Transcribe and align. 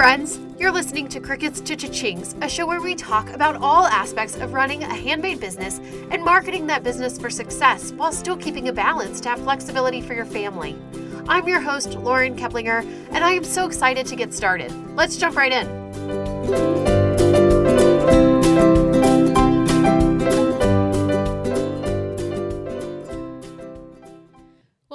friends. 0.00 0.40
You're 0.58 0.72
listening 0.72 1.08
to 1.08 1.20
Crickets 1.20 1.60
to 1.60 1.76
a 2.40 2.48
show 2.48 2.66
where 2.66 2.80
we 2.80 2.94
talk 2.94 3.28
about 3.34 3.56
all 3.56 3.84
aspects 3.84 4.34
of 4.34 4.54
running 4.54 4.82
a 4.82 4.94
handmade 4.94 5.40
business 5.40 5.78
and 6.10 6.24
marketing 6.24 6.66
that 6.68 6.82
business 6.82 7.18
for 7.18 7.28
success 7.28 7.92
while 7.92 8.10
still 8.10 8.34
keeping 8.38 8.68
a 8.68 8.72
balance 8.72 9.20
to 9.20 9.28
have 9.28 9.40
flexibility 9.40 10.00
for 10.00 10.14
your 10.14 10.24
family. 10.24 10.74
I'm 11.28 11.46
your 11.46 11.60
host, 11.60 11.96
Lauren 11.96 12.34
Keplinger, 12.34 12.82
and 13.10 13.22
I 13.22 13.32
am 13.32 13.44
so 13.44 13.66
excited 13.66 14.06
to 14.06 14.16
get 14.16 14.32
started. 14.32 14.72
Let's 14.96 15.18
jump 15.18 15.36
right 15.36 15.52
in. 15.52 16.79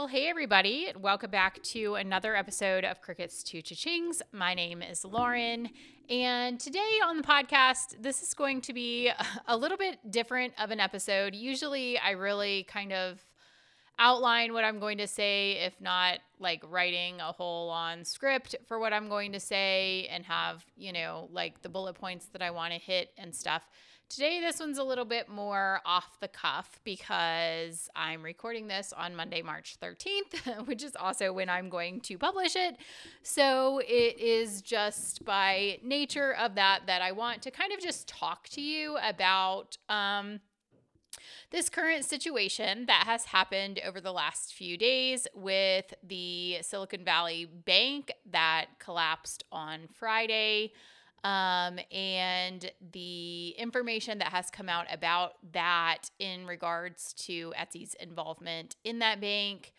Hey 0.07 0.27
everybody, 0.27 0.91
welcome 1.01 1.31
back 1.31 1.61
to 1.63 1.95
another 1.95 2.35
episode 2.35 2.85
of 2.85 3.01
Crickets 3.01 3.41
to 3.41 3.59
Cha-Chings. 3.63 4.21
My 4.31 4.53
name 4.53 4.83
is 4.83 5.03
Lauren, 5.03 5.67
and 6.11 6.59
today 6.59 6.99
on 7.03 7.17
the 7.17 7.23
podcast, 7.23 7.99
this 8.03 8.21
is 8.21 8.35
going 8.35 8.61
to 8.61 8.73
be 8.73 9.09
a 9.47 9.57
little 9.57 9.77
bit 9.77 9.97
different 10.11 10.53
of 10.59 10.69
an 10.69 10.79
episode. 10.79 11.33
Usually, 11.33 11.97
I 11.97 12.11
really 12.11 12.65
kind 12.65 12.93
of 12.93 13.19
outline 13.97 14.53
what 14.53 14.63
I'm 14.63 14.79
going 14.79 14.99
to 14.99 15.07
say, 15.07 15.53
if 15.53 15.81
not 15.81 16.19
like 16.39 16.61
writing 16.69 17.19
a 17.19 17.31
whole 17.31 17.71
on 17.71 18.03
script 18.03 18.53
for 18.67 18.77
what 18.77 18.93
I'm 18.93 19.09
going 19.09 19.31
to 19.31 19.39
say 19.39 20.07
and 20.11 20.23
have, 20.25 20.63
you 20.77 20.93
know, 20.93 21.29
like 21.31 21.63
the 21.63 21.69
bullet 21.69 21.95
points 21.95 22.27
that 22.27 22.43
I 22.43 22.51
want 22.51 22.73
to 22.73 22.79
hit 22.79 23.09
and 23.17 23.33
stuff. 23.33 23.63
Today, 24.07 24.39
this 24.39 24.59
one's 24.59 24.77
a 24.77 24.83
little 24.83 25.03
bit 25.03 25.29
more 25.29 25.81
off 25.83 26.19
the 26.19 26.27
cuff 26.27 26.79
because 26.83 27.89
I'm 27.95 28.21
recording 28.21 28.67
this 28.67 28.93
on 28.95 29.15
Monday, 29.15 29.41
March 29.41 29.77
13th, 29.81 30.65
which 30.67 30.83
is 30.83 30.95
also 30.95 31.33
when 31.33 31.49
I'm 31.49 31.69
going 31.69 32.01
to 32.01 32.17
publish 32.17 32.55
it. 32.55 32.77
So 33.23 33.79
it 33.79 34.19
is 34.19 34.61
just 34.61 35.25
by 35.25 35.79
nature 35.83 36.33
of 36.35 36.53
that 36.55 36.81
that 36.85 37.01
I 37.01 37.13
want 37.13 37.41
to 37.43 37.51
kind 37.51 37.73
of 37.73 37.79
just 37.79 38.07
talk 38.07 38.47
to 38.49 38.61
you 38.61 38.97
about. 39.03 39.77
Um, 39.89 40.39
this 41.51 41.69
current 41.69 42.03
situation 42.03 42.87
that 42.87 43.03
has 43.05 43.25
happened 43.25 43.79
over 43.85 44.01
the 44.01 44.11
last 44.11 44.53
few 44.53 44.77
days 44.77 45.27
with 45.33 45.93
the 46.03 46.57
Silicon 46.61 47.05
Valley 47.05 47.45
Bank 47.45 48.11
that 48.29 48.65
collapsed 48.79 49.45
on 49.51 49.87
Friday 49.93 50.73
um, 51.25 51.79
and 51.91 52.71
the 52.93 53.49
information 53.57 54.19
that 54.19 54.27
has 54.27 54.51
come 54.51 54.69
out 54.69 54.85
about 54.93 55.33
that 55.53 56.11
in 56.19 56.45
regards 56.45 57.13
to 57.13 57.51
Etsy's 57.59 57.95
involvement 57.95 58.75
in 58.83 58.99
that 58.99 59.19
bank. 59.19 59.73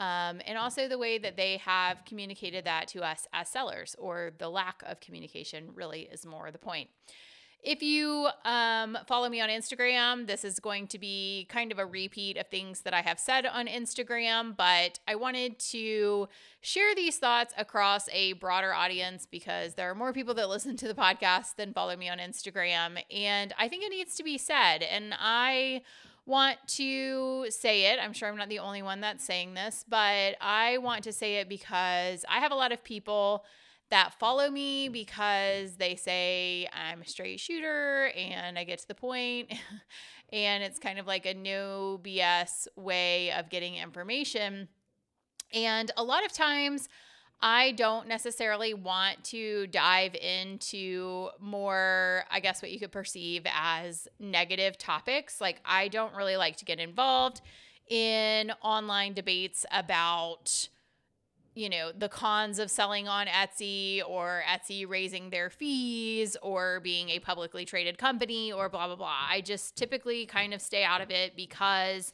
Um, 0.00 0.40
and 0.44 0.58
also 0.58 0.88
the 0.88 0.98
way 0.98 1.18
that 1.18 1.36
they 1.36 1.58
have 1.58 2.04
communicated 2.04 2.64
that 2.64 2.88
to 2.88 3.02
us 3.02 3.28
as 3.32 3.48
sellers, 3.48 3.94
or 3.96 4.32
the 4.38 4.48
lack 4.48 4.82
of 4.86 4.98
communication, 4.98 5.70
really 5.72 6.08
is 6.12 6.26
more 6.26 6.50
the 6.50 6.58
point. 6.58 6.88
If 7.62 7.82
you 7.82 8.28
um, 8.44 8.96
follow 9.08 9.28
me 9.28 9.40
on 9.40 9.48
Instagram, 9.48 10.28
this 10.28 10.44
is 10.44 10.60
going 10.60 10.86
to 10.88 10.98
be 10.98 11.46
kind 11.50 11.72
of 11.72 11.78
a 11.80 11.84
repeat 11.84 12.36
of 12.36 12.46
things 12.46 12.82
that 12.82 12.94
I 12.94 13.00
have 13.00 13.18
said 13.18 13.46
on 13.46 13.66
Instagram, 13.66 14.56
but 14.56 15.00
I 15.08 15.16
wanted 15.16 15.58
to 15.70 16.28
share 16.60 16.94
these 16.94 17.18
thoughts 17.18 17.52
across 17.58 18.08
a 18.12 18.34
broader 18.34 18.72
audience 18.72 19.26
because 19.28 19.74
there 19.74 19.90
are 19.90 19.94
more 19.96 20.12
people 20.12 20.34
that 20.34 20.48
listen 20.48 20.76
to 20.76 20.86
the 20.88 20.94
podcast 20.94 21.56
than 21.56 21.72
follow 21.72 21.96
me 21.96 22.08
on 22.08 22.18
Instagram. 22.18 23.02
And 23.12 23.52
I 23.58 23.68
think 23.68 23.82
it 23.82 23.90
needs 23.90 24.14
to 24.16 24.22
be 24.22 24.38
said. 24.38 24.82
And 24.82 25.12
I 25.18 25.82
want 26.26 26.58
to 26.68 27.46
say 27.50 27.86
it. 27.86 27.98
I'm 28.00 28.12
sure 28.12 28.28
I'm 28.28 28.36
not 28.36 28.50
the 28.50 28.60
only 28.60 28.82
one 28.82 29.00
that's 29.00 29.24
saying 29.24 29.54
this, 29.54 29.84
but 29.88 30.36
I 30.40 30.78
want 30.78 31.02
to 31.04 31.12
say 31.12 31.36
it 31.36 31.48
because 31.48 32.24
I 32.28 32.38
have 32.38 32.52
a 32.52 32.54
lot 32.54 32.70
of 32.70 32.84
people 32.84 33.44
that 33.90 34.14
follow 34.18 34.50
me 34.50 34.88
because 34.88 35.76
they 35.76 35.96
say 35.96 36.68
I'm 36.72 37.02
a 37.02 37.06
straight 37.06 37.40
shooter 37.40 38.10
and 38.16 38.58
I 38.58 38.64
get 38.64 38.80
to 38.80 38.88
the 38.88 38.94
point 38.94 39.52
and 40.32 40.62
it's 40.62 40.78
kind 40.78 40.98
of 40.98 41.06
like 41.06 41.26
a 41.26 41.34
no 41.34 42.00
BS 42.02 42.68
way 42.76 43.32
of 43.32 43.48
getting 43.48 43.76
information. 43.76 44.68
And 45.52 45.90
a 45.96 46.04
lot 46.04 46.24
of 46.24 46.32
times 46.32 46.88
I 47.40 47.72
don't 47.72 48.08
necessarily 48.08 48.74
want 48.74 49.22
to 49.24 49.68
dive 49.68 50.14
into 50.16 51.28
more, 51.40 52.24
I 52.30 52.40
guess, 52.40 52.60
what 52.60 52.72
you 52.72 52.80
could 52.80 52.90
perceive 52.90 53.46
as 53.54 54.08
negative 54.18 54.76
topics. 54.76 55.40
Like, 55.40 55.60
I 55.64 55.86
don't 55.88 56.14
really 56.16 56.36
like 56.36 56.56
to 56.56 56.64
get 56.64 56.80
involved 56.80 57.40
in 57.88 58.50
online 58.60 59.14
debates 59.14 59.64
about 59.72 60.68
you 61.58 61.68
know, 61.68 61.90
the 61.90 62.08
cons 62.08 62.60
of 62.60 62.70
selling 62.70 63.08
on 63.08 63.26
Etsy 63.26 64.00
or 64.06 64.42
Etsy 64.48 64.88
raising 64.88 65.30
their 65.30 65.50
fees 65.50 66.36
or 66.40 66.78
being 66.78 67.10
a 67.10 67.18
publicly 67.18 67.64
traded 67.64 67.98
company 67.98 68.52
or 68.52 68.68
blah, 68.68 68.86
blah, 68.86 68.94
blah. 68.94 69.26
I 69.28 69.40
just 69.40 69.74
typically 69.74 70.24
kind 70.24 70.54
of 70.54 70.62
stay 70.62 70.84
out 70.84 71.00
of 71.00 71.10
it 71.10 71.34
because 71.34 72.12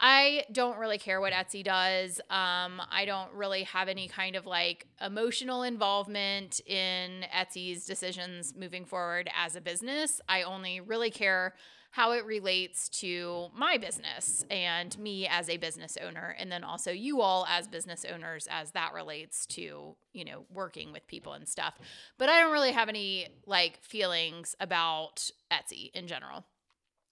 I 0.00 0.44
don't 0.50 0.78
really 0.78 0.96
care 0.96 1.20
what 1.20 1.34
Etsy 1.34 1.62
does. 1.62 2.20
Um, 2.30 2.80
I 2.90 3.04
don't 3.04 3.30
really 3.34 3.64
have 3.64 3.88
any 3.88 4.08
kind 4.08 4.34
of 4.34 4.46
like 4.46 4.86
emotional 5.04 5.62
involvement 5.62 6.60
in 6.66 7.26
Etsy's 7.34 7.84
decisions 7.84 8.54
moving 8.56 8.86
forward 8.86 9.28
as 9.38 9.56
a 9.56 9.60
business. 9.60 10.22
I 10.26 10.42
only 10.42 10.80
really 10.80 11.10
care 11.10 11.54
how 11.96 12.12
it 12.12 12.26
relates 12.26 12.90
to 12.90 13.46
my 13.56 13.78
business 13.78 14.44
and 14.50 14.98
me 14.98 15.26
as 15.26 15.48
a 15.48 15.56
business 15.56 15.96
owner 16.06 16.36
and 16.38 16.52
then 16.52 16.62
also 16.62 16.90
you 16.90 17.22
all 17.22 17.46
as 17.48 17.66
business 17.66 18.04
owners 18.12 18.46
as 18.50 18.72
that 18.72 18.92
relates 18.92 19.46
to 19.46 19.96
you 20.12 20.22
know 20.22 20.44
working 20.52 20.92
with 20.92 21.06
people 21.06 21.32
and 21.32 21.48
stuff. 21.48 21.78
But 22.18 22.28
i 22.28 22.38
don't 22.38 22.52
really 22.52 22.72
have 22.72 22.90
any 22.90 23.28
like 23.46 23.82
feelings 23.82 24.54
about 24.60 25.30
etsy 25.50 25.90
in 25.94 26.06
general 26.06 26.44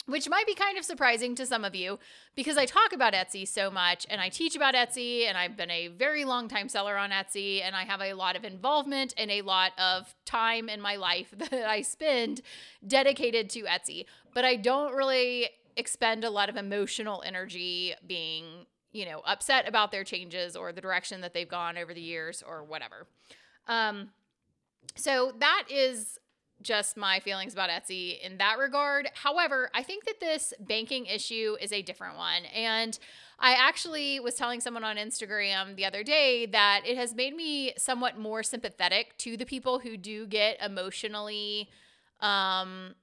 which 0.06 0.28
might 0.28 0.46
be 0.46 0.54
kind 0.54 0.76
of 0.76 0.84
surprising 0.84 1.34
to 1.34 1.46
some 1.46 1.64
of 1.64 1.74
you 1.74 1.98
because 2.34 2.58
I 2.58 2.66
talk 2.66 2.92
about 2.92 3.14
Etsy 3.14 3.48
so 3.48 3.70
much 3.70 4.06
and 4.10 4.20
I 4.20 4.28
teach 4.28 4.54
about 4.54 4.74
Etsy 4.74 5.26
and 5.26 5.38
I've 5.38 5.56
been 5.56 5.70
a 5.70 5.88
very 5.88 6.24
long 6.24 6.48
time 6.48 6.68
seller 6.68 6.96
on 6.96 7.10
Etsy 7.10 7.62
and 7.62 7.74
I 7.74 7.84
have 7.84 8.02
a 8.02 8.12
lot 8.12 8.36
of 8.36 8.44
involvement 8.44 9.14
and 9.16 9.30
a 9.30 9.42
lot 9.42 9.72
of 9.78 10.14
time 10.24 10.68
in 10.68 10.80
my 10.80 10.96
life 10.96 11.34
that 11.36 11.68
I 11.68 11.82
spend 11.82 12.42
dedicated 12.86 13.48
to 13.50 13.62
Etsy. 13.62 14.04
But 14.34 14.44
I 14.44 14.56
don't 14.56 14.94
really 14.94 15.48
expend 15.76 16.24
a 16.24 16.30
lot 16.30 16.48
of 16.48 16.56
emotional 16.56 17.22
energy 17.24 17.94
being, 18.06 18.44
you 18.92 19.06
know, 19.06 19.22
upset 19.26 19.66
about 19.66 19.90
their 19.90 20.04
changes 20.04 20.54
or 20.54 20.72
the 20.72 20.80
direction 20.80 21.22
that 21.22 21.32
they've 21.32 21.48
gone 21.48 21.78
over 21.78 21.94
the 21.94 22.00
years 22.00 22.42
or 22.46 22.62
whatever. 22.62 23.06
Um, 23.66 24.10
so 24.96 25.32
that 25.38 25.64
is 25.70 26.18
just 26.62 26.96
my 26.96 27.20
feelings 27.20 27.52
about 27.52 27.70
Etsy 27.70 28.20
in 28.20 28.38
that 28.38 28.58
regard. 28.58 29.08
However, 29.14 29.70
I 29.74 29.82
think 29.82 30.04
that 30.06 30.20
this 30.20 30.52
banking 30.60 31.06
issue 31.06 31.56
is 31.60 31.72
a 31.72 31.82
different 31.82 32.16
one. 32.16 32.44
And 32.54 32.98
I 33.38 33.54
actually 33.54 34.20
was 34.20 34.34
telling 34.34 34.60
someone 34.60 34.84
on 34.84 34.96
Instagram 34.96 35.76
the 35.76 35.84
other 35.84 36.02
day 36.02 36.46
that 36.46 36.82
it 36.86 36.96
has 36.96 37.14
made 37.14 37.34
me 37.34 37.74
somewhat 37.76 38.18
more 38.18 38.42
sympathetic 38.42 39.16
to 39.18 39.36
the 39.36 39.44
people 39.44 39.80
who 39.80 39.96
do 39.96 40.26
get 40.26 40.62
emotionally 40.62 41.68
um 42.20 42.94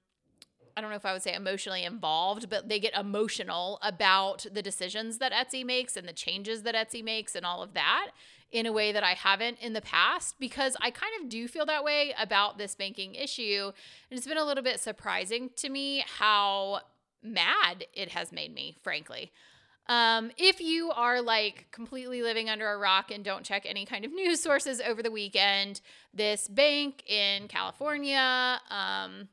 I 0.76 0.80
don't 0.80 0.90
know 0.90 0.96
if 0.96 1.06
I 1.06 1.12
would 1.12 1.22
say 1.22 1.34
emotionally 1.34 1.84
involved, 1.84 2.50
but 2.50 2.70
they 2.70 2.80
get 2.80 2.96
emotional 2.98 3.78
about 3.82 4.46
the 4.52 4.62
decisions 4.62 5.18
that 5.18 5.34
Etsy 5.34 5.66
makes 5.66 5.98
and 5.98 6.08
the 6.08 6.14
changes 6.14 6.64
that 6.64 6.76
Etsy 6.76 7.04
makes 7.04 7.36
and 7.36 7.46
all 7.46 7.62
of 7.62 7.74
that 7.74 8.12
in 8.52 8.66
a 8.66 8.72
way 8.72 8.92
that 8.92 9.04
I 9.04 9.14
haven't 9.14 9.60
in 9.60 9.74
the 9.74 9.82
past 9.82 10.36
because 10.40 10.76
I 10.82 10.92
kind 10.92 11.14
of 11.22 11.30
do 11.30 11.48
feel 11.48 11.66
that 11.68 11.84
way 11.84 12.14
about 12.20 12.58
this 12.58 12.76
banking 12.76 13.16
issue. 13.16 13.72
And 14.10 14.18
it's 14.18 14.28
been 14.28 14.38
a 14.38 14.44
little 14.44 14.64
bit 14.64 14.80
surprising 14.80 15.50
to 15.58 15.70
me 15.70 16.04
how 16.20 16.82
mad 17.24 17.86
it 17.94 18.10
has 18.10 18.32
made 18.32 18.54
me, 18.54 18.78
frankly. 18.82 19.32
Um, 19.88 20.32
if 20.38 20.62
you 20.62 20.92
are 20.92 21.22
like 21.22 21.68
completely 21.72 22.22
living 22.22 22.50
under 22.50 22.72
a 22.72 22.78
rock 22.78 23.12
and 23.12 23.24
don't 23.24 23.44
check 23.44 23.66
any 23.66 23.86
kind 23.86 24.06
of 24.06 24.12
news 24.14 24.42
sources 24.42 24.82
over 24.82 25.02
the 25.02 25.12
weekend, 25.12 25.82
this 26.14 26.48
bank 26.48 27.04
in 27.10 27.48
California, 27.48 28.60
um, 28.70 29.28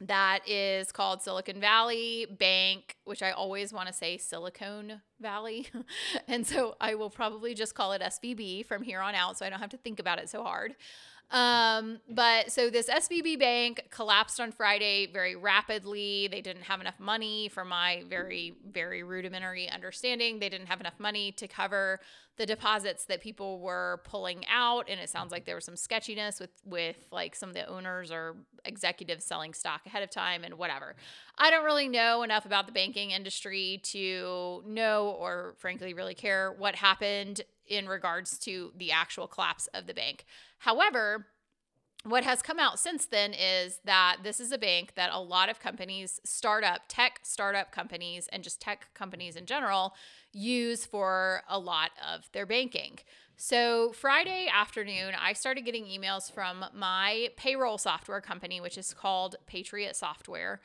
that 0.00 0.40
is 0.46 0.90
called 0.90 1.22
Silicon 1.22 1.60
Valley 1.60 2.26
Bank, 2.38 2.96
which 3.04 3.22
I 3.22 3.30
always 3.30 3.72
want 3.72 3.86
to 3.86 3.92
say 3.92 4.18
Silicon 4.18 5.00
Valley. 5.20 5.68
and 6.28 6.46
so 6.46 6.76
I 6.80 6.94
will 6.94 7.10
probably 7.10 7.54
just 7.54 7.74
call 7.74 7.92
it 7.92 8.02
SVB 8.02 8.66
from 8.66 8.82
here 8.82 9.00
on 9.00 9.14
out 9.14 9.38
so 9.38 9.46
I 9.46 9.50
don't 9.50 9.60
have 9.60 9.70
to 9.70 9.76
think 9.76 10.00
about 10.00 10.18
it 10.18 10.28
so 10.28 10.42
hard. 10.42 10.74
Um, 11.30 11.98
but 12.08 12.52
so 12.52 12.70
this 12.70 12.88
SVB 12.88 13.38
bank 13.38 13.88
collapsed 13.90 14.38
on 14.38 14.52
Friday 14.52 15.06
very 15.12 15.34
rapidly. 15.34 16.28
They 16.30 16.40
didn't 16.40 16.62
have 16.62 16.80
enough 16.80 17.00
money, 17.00 17.48
for 17.48 17.64
my 17.64 18.04
very, 18.08 18.54
very 18.70 19.02
rudimentary 19.02 19.68
understanding. 19.68 20.38
They 20.38 20.48
didn't 20.48 20.68
have 20.68 20.80
enough 20.80 21.00
money 21.00 21.32
to 21.32 21.48
cover 21.48 22.00
the 22.36 22.46
deposits 22.46 23.04
that 23.06 23.20
people 23.20 23.60
were 23.60 24.00
pulling 24.04 24.44
out. 24.50 24.88
And 24.88 25.00
it 25.00 25.08
sounds 25.08 25.30
like 25.30 25.44
there 25.44 25.54
was 25.54 25.64
some 25.64 25.76
sketchiness 25.76 26.40
with 26.40 26.50
with 26.64 26.96
like 27.10 27.34
some 27.34 27.48
of 27.48 27.54
the 27.54 27.66
owners 27.66 28.10
or 28.10 28.36
executives 28.64 29.24
selling 29.24 29.54
stock 29.54 29.86
ahead 29.86 30.02
of 30.02 30.10
time 30.10 30.44
and 30.44 30.54
whatever. 30.54 30.96
I 31.38 31.50
don't 31.50 31.64
really 31.64 31.88
know 31.88 32.22
enough 32.22 32.44
about 32.46 32.66
the 32.66 32.72
banking 32.72 33.10
industry 33.10 33.80
to 33.84 34.62
know 34.66 35.16
or 35.18 35.54
frankly 35.58 35.94
really 35.94 36.14
care 36.14 36.52
what 36.56 36.74
happened 36.76 37.42
in 37.66 37.88
regards 37.88 38.38
to 38.40 38.72
the 38.76 38.90
actual 38.90 39.26
collapse 39.26 39.66
of 39.68 39.86
the 39.86 39.94
bank. 39.94 40.24
However, 40.58 41.26
what 42.04 42.24
has 42.24 42.42
come 42.42 42.58
out 42.58 42.78
since 42.78 43.06
then 43.06 43.32
is 43.32 43.80
that 43.84 44.18
this 44.22 44.38
is 44.38 44.52
a 44.52 44.58
bank 44.58 44.92
that 44.94 45.10
a 45.10 45.20
lot 45.20 45.48
of 45.48 45.58
companies, 45.58 46.20
startup, 46.22 46.82
tech 46.86 47.20
startup 47.22 47.72
companies, 47.72 48.28
and 48.30 48.44
just 48.44 48.60
tech 48.60 48.88
companies 48.92 49.36
in 49.36 49.46
general 49.46 49.94
use 50.32 50.84
for 50.84 51.42
a 51.48 51.58
lot 51.58 51.92
of 52.06 52.28
their 52.32 52.44
banking. 52.44 52.98
So, 53.36 53.92
Friday 53.92 54.46
afternoon, 54.52 55.14
I 55.18 55.32
started 55.32 55.64
getting 55.64 55.86
emails 55.86 56.30
from 56.30 56.64
my 56.74 57.30
payroll 57.36 57.78
software 57.78 58.20
company, 58.20 58.60
which 58.60 58.78
is 58.78 58.94
called 58.94 59.36
Patriot 59.46 59.96
Software. 59.96 60.60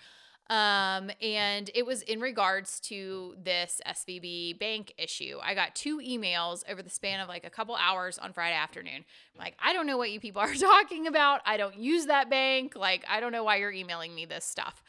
Um, 0.50 1.12
and 1.22 1.70
it 1.76 1.86
was 1.86 2.02
in 2.02 2.20
regards 2.20 2.80
to 2.82 3.36
this 3.42 3.82
SVB 3.86 4.58
bank 4.58 4.94
issue. 4.98 5.38
I 5.44 5.54
got 5.54 5.76
two 5.76 6.00
emails 6.00 6.64
over 6.68 6.82
the 6.82 6.90
span 6.90 7.20
of 7.20 7.28
like 7.28 7.46
a 7.46 7.52
couple 7.52 7.76
hours 7.76 8.18
on 8.18 8.34
Friday 8.34 8.56
afternoon. 8.56 8.96
I'm 8.96 9.40
like, 9.40 9.56
I 9.64 9.74
don't 9.74 9.86
know 9.86 9.98
what 9.98 10.10
you 10.10 10.20
people 10.20 10.42
are 10.42 10.54
talking 10.56 11.06
about. 11.06 11.42
I 11.46 11.58
don't 11.58 11.78
use 11.78 12.08
that 12.08 12.32
bank. 12.32 12.76
Like, 12.76 13.06
I 13.08 13.20
don't 13.20 13.32
know 13.32 13.44
why 13.44 13.58
you're 13.58 13.72
emailing 13.72 14.16
me 14.16 14.26
this 14.26 14.44
stuff. 14.44 14.84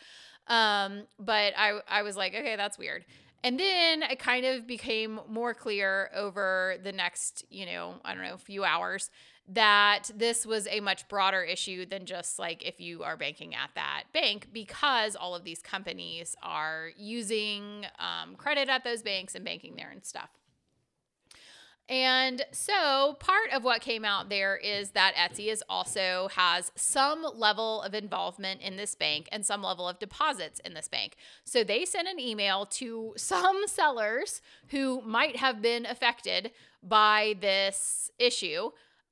Um, 0.46 1.02
but 1.18 1.52
I, 1.58 1.80
I 1.86 2.02
was 2.02 2.16
like, 2.16 2.34
okay, 2.34 2.56
that's 2.56 2.78
weird. 2.78 3.04
And 3.44 3.58
then 3.58 4.02
it 4.02 4.18
kind 4.18 4.46
of 4.46 4.66
became 4.66 5.20
more 5.28 5.54
clear 5.54 6.10
over 6.14 6.76
the 6.82 6.92
next, 6.92 7.44
you 7.50 7.66
know, 7.66 7.94
I 8.04 8.14
don't 8.14 8.24
know, 8.24 8.36
few 8.38 8.64
hours 8.64 9.10
that 9.52 10.10
this 10.14 10.46
was 10.46 10.68
a 10.68 10.78
much 10.80 11.08
broader 11.08 11.42
issue 11.42 11.84
than 11.84 12.06
just 12.06 12.38
like 12.38 12.64
if 12.64 12.80
you 12.80 13.02
are 13.02 13.16
banking 13.16 13.54
at 13.54 13.70
that 13.74 14.04
bank 14.12 14.48
because 14.52 15.16
all 15.16 15.34
of 15.34 15.42
these 15.42 15.60
companies 15.60 16.36
are 16.42 16.90
using 16.96 17.84
um, 17.98 18.36
credit 18.36 18.68
at 18.68 18.84
those 18.84 19.02
banks 19.02 19.34
and 19.34 19.44
banking 19.44 19.74
there 19.76 19.90
and 19.90 20.04
stuff. 20.04 20.30
And 21.88 22.42
so 22.52 23.16
part 23.18 23.50
of 23.52 23.64
what 23.64 23.80
came 23.80 24.04
out 24.04 24.28
there 24.28 24.56
is 24.56 24.90
that 24.90 25.16
Etsy 25.16 25.48
is 25.48 25.64
also 25.68 26.28
has 26.36 26.70
some 26.76 27.26
level 27.34 27.82
of 27.82 27.94
involvement 27.94 28.60
in 28.60 28.76
this 28.76 28.94
bank 28.94 29.28
and 29.32 29.44
some 29.44 29.60
level 29.60 29.88
of 29.88 29.98
deposits 29.98 30.60
in 30.60 30.74
this 30.74 30.86
bank. 30.86 31.16
So 31.42 31.64
they 31.64 31.84
sent 31.84 32.06
an 32.06 32.20
email 32.20 32.64
to 32.66 33.14
some 33.16 33.62
sellers 33.66 34.40
who 34.68 35.02
might 35.02 35.34
have 35.34 35.60
been 35.60 35.84
affected 35.84 36.52
by 36.80 37.34
this 37.40 38.12
issue 38.20 38.70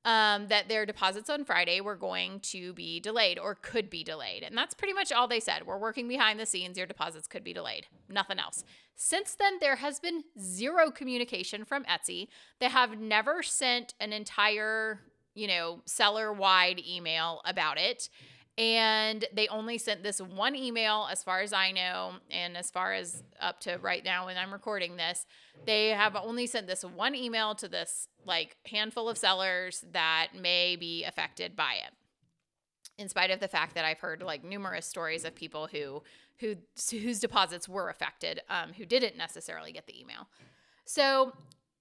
um, 0.09 0.47
that 0.47 0.67
their 0.67 0.87
deposits 0.87 1.29
on 1.29 1.45
Friday 1.45 1.81
were 1.81 1.95
going 1.95 2.39
to 2.39 2.73
be 2.73 2.99
delayed 2.99 3.37
or 3.37 3.53
could 3.53 3.91
be 3.91 4.03
delayed. 4.03 4.41
And 4.41 4.57
that's 4.57 4.73
pretty 4.73 4.93
much 4.93 5.11
all 5.11 5.27
they 5.27 5.39
said. 5.39 5.67
We're 5.67 5.77
working 5.77 6.07
behind 6.07 6.39
the 6.39 6.47
scenes. 6.47 6.79
Your 6.79 6.87
deposits 6.87 7.27
could 7.27 7.43
be 7.43 7.53
delayed. 7.53 7.85
Nothing 8.09 8.39
else. 8.39 8.63
Since 8.95 9.35
then, 9.35 9.59
there 9.59 9.75
has 9.75 9.99
been 9.99 10.23
zero 10.41 10.89
communication 10.89 11.63
from 11.63 11.83
Etsy. 11.83 12.27
They 12.59 12.69
have 12.69 12.99
never 12.99 13.43
sent 13.43 13.93
an 13.99 14.11
entire, 14.11 14.99
you 15.35 15.47
know, 15.47 15.83
seller 15.85 16.33
wide 16.33 16.81
email 16.89 17.41
about 17.45 17.77
it. 17.77 18.09
And 18.57 19.23
they 19.33 19.47
only 19.47 19.77
sent 19.77 20.03
this 20.03 20.19
one 20.19 20.53
email, 20.53 21.07
as 21.09 21.23
far 21.23 21.39
as 21.39 21.53
I 21.53 21.71
know, 21.71 22.15
and 22.29 22.57
as 22.57 22.69
far 22.69 22.93
as 22.93 23.23
up 23.39 23.61
to 23.61 23.77
right 23.77 24.03
now 24.03 24.25
when 24.25 24.37
I'm 24.37 24.51
recording 24.51 24.97
this, 24.97 25.25
they 25.65 25.89
have 25.89 26.15
only 26.17 26.45
sent 26.45 26.67
this 26.67 26.83
one 26.83 27.15
email 27.15 27.55
to 27.55 27.69
this 27.69 28.09
like 28.25 28.57
handful 28.65 29.07
of 29.07 29.17
sellers 29.17 29.85
that 29.93 30.29
may 30.37 30.75
be 30.75 31.05
affected 31.05 31.55
by 31.55 31.75
it. 31.75 31.93
In 32.97 33.07
spite 33.07 33.31
of 33.31 33.39
the 33.39 33.47
fact 33.47 33.75
that 33.75 33.85
I've 33.85 33.99
heard 33.99 34.21
like 34.21 34.43
numerous 34.43 34.85
stories 34.85 35.23
of 35.23 35.35
people 35.35 35.67
who 35.71 36.03
who 36.39 36.55
whose 36.91 37.19
deposits 37.19 37.69
were 37.69 37.89
affected, 37.89 38.41
um, 38.49 38.73
who 38.73 38.85
didn't 38.85 39.17
necessarily 39.17 39.71
get 39.71 39.87
the 39.87 39.99
email. 39.99 40.27
So 40.85 41.33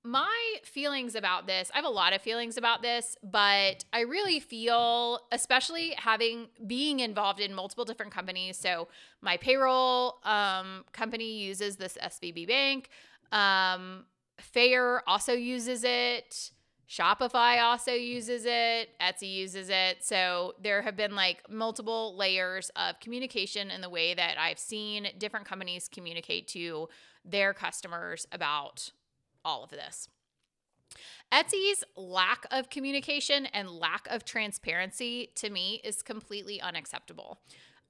my 0.04 0.56
feelings 0.64 1.14
about 1.14 1.46
this, 1.46 1.70
I 1.74 1.76
have 1.76 1.84
a 1.84 1.90
lot 1.90 2.12
of 2.12 2.22
feelings 2.22 2.56
about 2.56 2.82
this, 2.82 3.16
but 3.22 3.84
I 3.92 4.00
really 4.00 4.40
feel, 4.40 5.20
especially 5.32 5.90
having 5.98 6.48
being 6.66 7.00
involved 7.00 7.40
in 7.40 7.54
multiple 7.54 7.84
different 7.84 8.12
companies. 8.12 8.56
So 8.56 8.88
my 9.20 9.36
payroll 9.36 10.18
um, 10.24 10.84
company 10.92 11.38
uses 11.38 11.76
this 11.76 11.98
SVB 12.02 12.46
bank. 12.46 12.90
Um, 13.32 14.04
Faire 14.38 15.02
also 15.06 15.32
uses 15.32 15.82
it. 15.84 16.52
Shopify 16.88 17.60
also 17.62 17.92
uses 17.92 18.44
it. 18.46 18.90
Etsy 19.00 19.34
uses 19.34 19.68
it. 19.68 19.98
So 20.02 20.54
there 20.62 20.80
have 20.80 20.96
been 20.96 21.14
like 21.14 21.42
multiple 21.50 22.16
layers 22.16 22.70
of 22.76 22.98
communication 23.00 23.70
in 23.70 23.82
the 23.82 23.90
way 23.90 24.14
that 24.14 24.38
I've 24.38 24.58
seen 24.58 25.08
different 25.18 25.44
companies 25.44 25.88
communicate 25.88 26.48
to 26.48 26.88
their 27.24 27.52
customers 27.52 28.26
about 28.32 28.92
all 29.48 29.64
of 29.64 29.70
this. 29.70 30.08
Etsy's 31.32 31.84
lack 31.96 32.44
of 32.50 32.68
communication 32.70 33.46
and 33.46 33.70
lack 33.70 34.06
of 34.10 34.24
transparency 34.24 35.30
to 35.36 35.48
me 35.48 35.80
is 35.84 36.02
completely 36.02 36.60
unacceptable. 36.60 37.40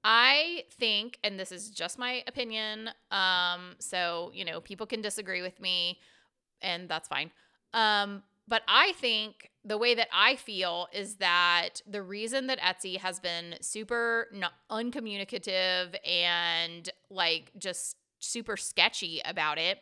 I 0.05 0.65
think, 0.71 1.19
and 1.25 1.39
this 1.39 1.51
is 1.51 1.71
just 1.71 1.99
my 1.99 2.23
opinion, 2.29 2.91
um, 3.11 3.75
so 3.81 4.31
you 4.33 4.45
know, 4.45 4.61
people 4.61 4.87
can 4.87 5.03
disagree 5.03 5.43
with 5.43 5.61
me, 5.61 5.99
and 6.63 6.89
that's 6.89 7.09
fine. 7.09 7.33
Um, 7.75 8.23
but 8.47 8.63
I 8.69 8.93
think 8.93 9.51
the 9.65 9.77
way 9.77 9.95
that 9.97 10.09
I 10.13 10.37
feel 10.37 10.87
is 10.93 11.17
that 11.17 11.83
the 11.87 12.03
reason 12.03 12.47
that 12.47 12.61
Etsy 12.61 12.99
has 12.99 13.19
been 13.21 13.57
super 13.61 14.29
uncommunicative 14.71 15.95
and 16.05 16.89
like 17.11 17.51
just 17.59 17.97
super 18.21 18.57
sketchy 18.57 19.21
about 19.25 19.59
it 19.59 19.81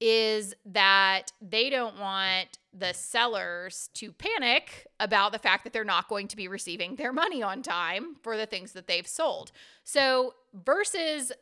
is 0.00 0.54
that 0.66 1.32
they 1.40 1.70
don't 1.70 1.98
want 1.98 2.58
the 2.72 2.92
sellers 2.92 3.88
to 3.94 4.12
panic 4.12 4.86
about 5.00 5.32
the 5.32 5.38
fact 5.38 5.64
that 5.64 5.72
they're 5.72 5.84
not 5.84 6.08
going 6.08 6.28
to 6.28 6.36
be 6.36 6.48
receiving 6.48 6.96
their 6.96 7.12
money 7.12 7.42
on 7.42 7.62
time 7.62 8.16
for 8.22 8.36
the 8.36 8.46
things 8.46 8.72
that 8.72 8.86
they've 8.86 9.06
sold. 9.06 9.52
So, 9.84 10.34
versus 10.52 11.32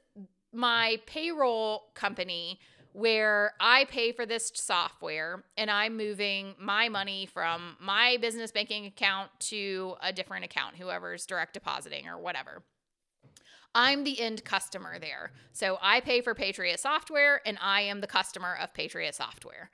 my 0.53 0.99
payroll 1.07 1.91
company, 1.95 2.61
where 2.93 3.55
I 3.59 3.87
pay 3.87 4.13
for 4.13 4.25
this 4.25 4.53
software 4.55 5.43
and 5.57 5.69
I'm 5.69 5.97
moving 5.97 6.55
my 6.61 6.89
money 6.89 7.27
from 7.27 7.77
my 7.81 8.19
business 8.21 8.53
banking 8.53 8.87
account 8.87 9.31
to 9.41 9.97
a 10.01 10.13
different 10.13 10.45
account, 10.45 10.77
whoever's 10.77 11.27
direct 11.27 11.55
depositing 11.55 12.07
or 12.07 12.19
whatever. 12.19 12.63
I'm 13.75 14.05
the 14.05 14.21
end 14.21 14.45
customer 14.45 14.99
there. 14.99 15.33
So 15.53 15.79
I 15.83 16.01
pay 16.01 16.21
for 16.21 16.35
Patriot 16.35 16.81
Software 16.81 17.41
and 17.45 17.59
I 17.61 17.83
am 17.83 18.01
the 18.01 18.07
customer 18.07 18.57
of 18.61 18.73
Patriot 18.75 19.15
Software. 19.15 19.71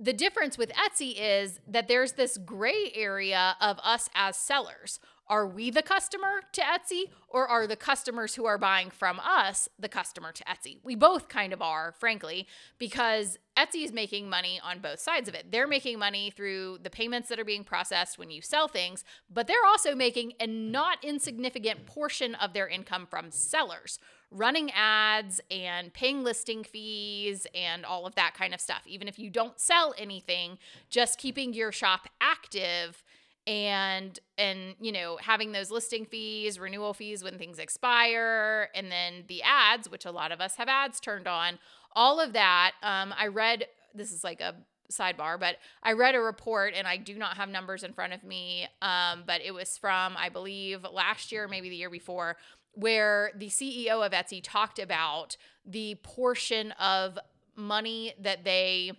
The 0.00 0.12
difference 0.12 0.58
with 0.58 0.72
Etsy 0.72 1.14
is 1.18 1.60
that 1.66 1.88
there's 1.88 2.12
this 2.12 2.38
gray 2.38 2.92
area 2.94 3.56
of 3.60 3.78
us 3.82 4.08
as 4.14 4.36
sellers. 4.36 5.00
Are 5.28 5.46
we 5.46 5.70
the 5.70 5.82
customer 5.82 6.42
to 6.52 6.60
Etsy 6.60 7.04
or 7.28 7.46
are 7.46 7.66
the 7.66 7.76
customers 7.76 8.34
who 8.34 8.44
are 8.44 8.58
buying 8.58 8.90
from 8.90 9.20
us 9.20 9.68
the 9.78 9.88
customer 9.88 10.32
to 10.32 10.44
Etsy? 10.44 10.78
We 10.82 10.94
both 10.94 11.28
kind 11.28 11.52
of 11.52 11.62
are, 11.62 11.92
frankly, 11.92 12.46
because 12.78 13.38
Etsy 13.56 13.84
is 13.84 13.92
making 13.92 14.28
money 14.28 14.60
on 14.62 14.80
both 14.80 14.98
sides 14.98 15.28
of 15.28 15.34
it. 15.34 15.50
They're 15.50 15.68
making 15.68 15.98
money 15.98 16.30
through 16.30 16.78
the 16.82 16.90
payments 16.90 17.28
that 17.28 17.38
are 17.38 17.44
being 17.44 17.64
processed 17.64 18.18
when 18.18 18.30
you 18.30 18.42
sell 18.42 18.68
things, 18.68 19.04
but 19.30 19.46
they're 19.46 19.64
also 19.66 19.94
making 19.94 20.32
a 20.40 20.46
not 20.46 20.98
insignificant 21.02 21.86
portion 21.86 22.34
of 22.34 22.52
their 22.52 22.68
income 22.68 23.06
from 23.08 23.30
sellers, 23.30 23.98
running 24.30 24.70
ads 24.72 25.40
and 25.50 25.94
paying 25.94 26.24
listing 26.24 26.64
fees 26.64 27.46
and 27.54 27.84
all 27.84 28.06
of 28.06 28.14
that 28.16 28.34
kind 28.34 28.52
of 28.52 28.60
stuff. 28.60 28.82
Even 28.86 29.06
if 29.06 29.18
you 29.18 29.30
don't 29.30 29.60
sell 29.60 29.94
anything, 29.96 30.58
just 30.90 31.18
keeping 31.18 31.54
your 31.54 31.70
shop 31.70 32.08
active 32.20 33.02
and 33.46 34.20
and 34.38 34.74
you 34.80 34.92
know 34.92 35.18
having 35.20 35.52
those 35.52 35.70
listing 35.70 36.04
fees 36.04 36.60
renewal 36.60 36.94
fees 36.94 37.24
when 37.24 37.38
things 37.38 37.58
expire 37.58 38.68
and 38.74 38.90
then 38.90 39.24
the 39.26 39.42
ads 39.42 39.90
which 39.90 40.04
a 40.04 40.10
lot 40.10 40.30
of 40.30 40.40
us 40.40 40.56
have 40.56 40.68
ads 40.68 41.00
turned 41.00 41.26
on 41.26 41.58
all 41.94 42.20
of 42.20 42.32
that 42.32 42.72
um, 42.82 43.12
i 43.18 43.26
read 43.26 43.66
this 43.94 44.12
is 44.12 44.22
like 44.22 44.40
a 44.40 44.54
sidebar 44.90 45.40
but 45.40 45.56
i 45.82 45.92
read 45.92 46.14
a 46.14 46.20
report 46.20 46.74
and 46.76 46.86
i 46.86 46.96
do 46.96 47.16
not 47.16 47.36
have 47.36 47.48
numbers 47.48 47.82
in 47.82 47.92
front 47.92 48.12
of 48.12 48.22
me 48.22 48.66
um, 48.80 49.24
but 49.26 49.40
it 49.40 49.52
was 49.52 49.76
from 49.76 50.14
i 50.16 50.28
believe 50.28 50.86
last 50.92 51.32
year 51.32 51.48
maybe 51.48 51.68
the 51.68 51.76
year 51.76 51.90
before 51.90 52.36
where 52.74 53.32
the 53.36 53.48
ceo 53.48 54.04
of 54.06 54.12
etsy 54.12 54.40
talked 54.42 54.78
about 54.78 55.36
the 55.66 55.96
portion 56.02 56.72
of 56.72 57.18
money 57.56 58.12
that 58.20 58.44
they 58.44 58.92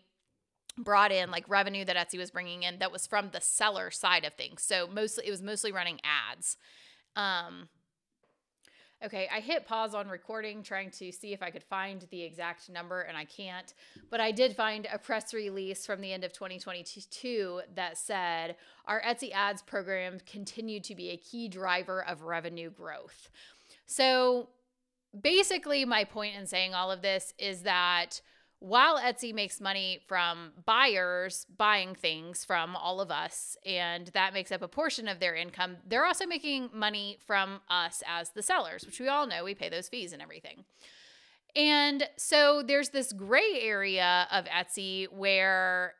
brought 0.78 1.12
in 1.12 1.32
like 1.32 1.48
revenue 1.48 1.86
that 1.86 1.96
Etsy 1.96 2.18
was 2.18 2.32
bringing 2.32 2.64
in 2.64 2.80
that 2.80 2.92
was 2.92 3.06
from 3.06 3.30
the 3.32 3.42
seller 3.42 3.92
side 3.92 4.26
of 4.26 4.34
things. 4.34 4.64
So 4.64 4.88
mostly 4.88 5.28
it 5.28 5.32
was 5.32 5.42
mostly 5.42 5.72
running 5.72 6.00
ads. 6.04 6.58
Um 7.16 7.70
Okay, 9.06 9.28
I 9.30 9.42
hit 9.42 9.68
pause 9.68 9.94
on 9.94 10.08
recording 10.08 10.64
trying 10.64 10.90
to 10.92 11.12
see 11.12 11.34
if 11.34 11.44
I 11.44 11.50
could 11.50 11.64
find 11.64 12.08
the 12.10 12.24
exact 12.24 12.70
number 12.70 13.02
and 13.02 13.18
I 13.18 13.26
can't, 13.26 13.74
but 14.10 14.22
I 14.22 14.32
did 14.32 14.56
find 14.56 14.88
a 14.90 14.98
press 14.98 15.34
release 15.34 15.86
from 15.86 16.00
the 16.00 16.14
end 16.14 16.24
of 16.24 16.32
2022 16.32 17.62
that 17.76 17.98
said 17.98 18.56
our 18.86 19.02
Etsy 19.02 19.32
ads 19.34 19.62
program 19.62 20.20
continued 20.26 20.86
to 20.86 20.96
be 20.96 21.10
a 21.10 21.18
key 21.18 21.50
driver 21.50 22.06
of 22.06 22.22
revenue 22.22 22.70
growth. 22.70 23.30
So 23.86 24.48
basically 25.20 25.84
my 25.84 26.06
point 26.06 26.38
in 26.38 26.48
saying 26.48 26.74
all 26.74 26.90
of 26.90 27.02
this 27.02 27.34
is 27.38 27.64
that 27.64 28.22
while 28.64 28.98
Etsy 28.98 29.34
makes 29.34 29.60
money 29.60 30.00
from 30.08 30.54
buyers 30.66 31.46
buying 31.58 31.96
things 31.96 32.46
from 32.46 32.78
all 32.78 33.02
of 33.02 33.12
us, 33.12 33.58
and 33.66 34.08
that 34.14 34.34
makes 34.34 34.54
up 34.54 34.62
a 34.62 34.70
portion 34.70 35.10
of 35.10 35.20
their 35.20 35.36
income, 35.36 35.76
they're 35.86 36.06
also 36.06 36.26
making 36.26 36.70
money 36.74 37.18
from 37.28 37.60
us 37.70 38.02
as 38.08 38.30
the 38.30 38.42
sellers, 38.42 38.86
which 38.86 39.02
we 39.02 39.10
all 39.10 39.28
know 39.28 39.44
we 39.44 39.54
pay 39.54 39.68
those 39.68 39.90
fees 39.90 40.14
and 40.14 40.22
everything. 40.22 40.64
And 41.58 42.08
so 42.16 42.64
there's 42.66 42.92
this 42.92 43.12
gray 43.12 43.60
area 43.60 44.30
of 44.32 44.46
Etsy 44.46 45.12
where 45.12 45.96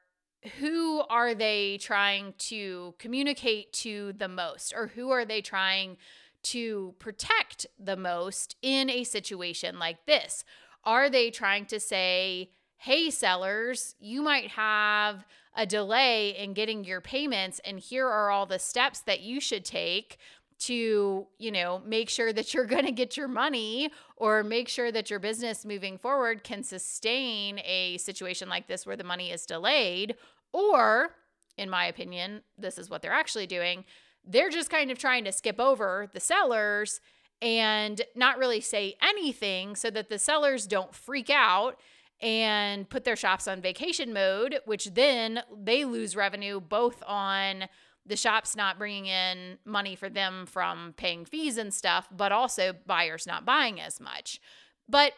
who 0.62 1.02
are 1.10 1.36
they 1.36 1.80
trying 1.80 2.34
to 2.38 2.96
communicate 2.98 3.74
to 3.74 4.14
the 4.14 4.30
most, 4.30 4.74
or 4.74 4.88
who 4.88 5.12
are 5.12 5.26
they 5.26 5.42
trying 5.42 5.98
to 6.44 6.96
protect 6.98 7.66
the 7.78 7.98
most 7.98 8.56
in 8.62 8.90
a 8.90 9.04
situation 9.04 9.80
like 9.80 10.06
this? 10.06 10.46
Are 10.84 11.10
they 11.10 11.32
trying 11.32 11.66
to 11.68 11.80
say, 11.80 12.52
hey, 12.78 13.10
sellers, 13.10 13.96
you 14.00 14.22
might 14.22 14.50
have 14.50 15.26
a 15.56 15.66
delay 15.66 16.36
in 16.38 16.54
getting 16.54 16.84
your 16.84 17.00
payments, 17.00 17.62
and 17.64 17.80
here 17.80 18.08
are 18.08 18.30
all 18.30 18.46
the 18.46 18.60
steps 18.60 19.02
that 19.02 19.22
you 19.22 19.40
should 19.40 19.64
take 19.64 20.18
to, 20.60 21.28
you 21.38 21.52
know, 21.52 21.82
make 21.86 22.10
sure 22.10 22.34
that 22.34 22.54
you're 22.54 22.66
going 22.76 22.86
to 22.86 22.92
get 22.92 23.18
your 23.18 23.28
money 23.28 23.92
or 24.18 24.44
make 24.44 24.68
sure 24.68 24.92
that 24.92 25.10
your 25.10 25.20
business 25.20 25.66
moving 25.66 25.98
forward 25.98 26.44
can 26.44 26.64
sustain 26.64 27.60
a 27.60 27.98
situation 27.98 28.50
like 28.50 28.68
this 28.68 28.86
where 28.86 28.98
the 28.98 29.04
money 29.04 29.32
is 29.32 29.46
delayed. 29.46 30.16
Or, 30.52 31.16
in 31.58 31.70
my 31.70 31.86
opinion, 31.86 32.42
this 32.58 32.78
is 32.78 32.90
what 32.90 33.02
they're 33.02 33.12
actually 33.12 33.48
doing. 33.48 33.86
They're 34.26 34.50
just 34.50 34.70
kind 34.70 34.92
of 34.92 34.98
trying 34.98 35.26
to 35.26 35.32
skip 35.32 35.60
over 35.60 36.10
the 36.14 36.20
sellers 36.20 37.02
and 37.44 38.02
not 38.16 38.38
really 38.38 38.62
say 38.62 38.96
anything 39.02 39.76
so 39.76 39.90
that 39.92 40.10
the 40.10 40.18
sellers 40.18 40.66
don't 40.66 40.96
freak 40.96 41.30
out 41.30 41.78
and 42.22 42.90
put 42.90 43.04
their 43.04 43.18
shops 43.18 43.50
on 43.50 43.60
vacation 43.60 44.14
mode, 44.14 44.60
which 44.66 44.94
then 44.94 45.42
they 45.54 45.84
lose 45.84 46.16
revenue 46.16 46.62
both 46.62 47.04
on 47.06 47.66
the 48.06 48.16
shops 48.16 48.56
not 48.56 48.78
bringing 48.78 49.08
in 49.08 49.58
money 49.66 49.96
for 49.96 50.10
them 50.10 50.46
from 50.46 50.94
paying 50.96 51.26
fees 51.26 51.58
and 51.58 51.74
stuff, 51.74 52.08
but 52.16 52.32
also 52.32 52.74
buyers 52.86 53.28
not 53.28 53.46
buying 53.46 53.80
as 53.80 54.00
much. 54.00 54.40
But 54.88 55.12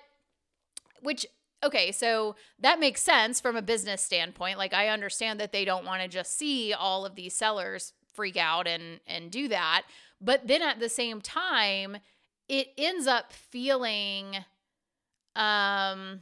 which 1.02 1.28
okay, 1.64 1.92
so 1.92 2.36
that 2.60 2.80
makes 2.80 3.02
sense 3.02 3.40
from 3.40 3.56
a 3.56 3.62
business 3.62 4.02
standpoint. 4.02 4.58
Like 4.58 4.74
I 4.74 4.90
understand 4.90 5.40
that 5.40 5.52
they 5.52 5.66
don't 5.66 5.86
want 5.86 6.02
to 6.02 6.08
just 6.08 6.38
see 6.38 6.74
all 6.74 7.06
of 7.06 7.16
these 7.16 7.36
sellers 7.36 7.94
freak 8.14 8.38
out 8.38 8.68
and 8.68 9.00
and 9.06 9.30
do 9.30 9.48
that. 9.48 9.84
But 10.22 10.48
then 10.48 10.64
at 10.64 10.80
the 10.80 10.90
same 10.90 11.22
time, 11.22 11.98
it 12.48 12.68
ends 12.78 13.08
up 13.08 13.34
feeling 13.34 14.36
um 15.36 16.22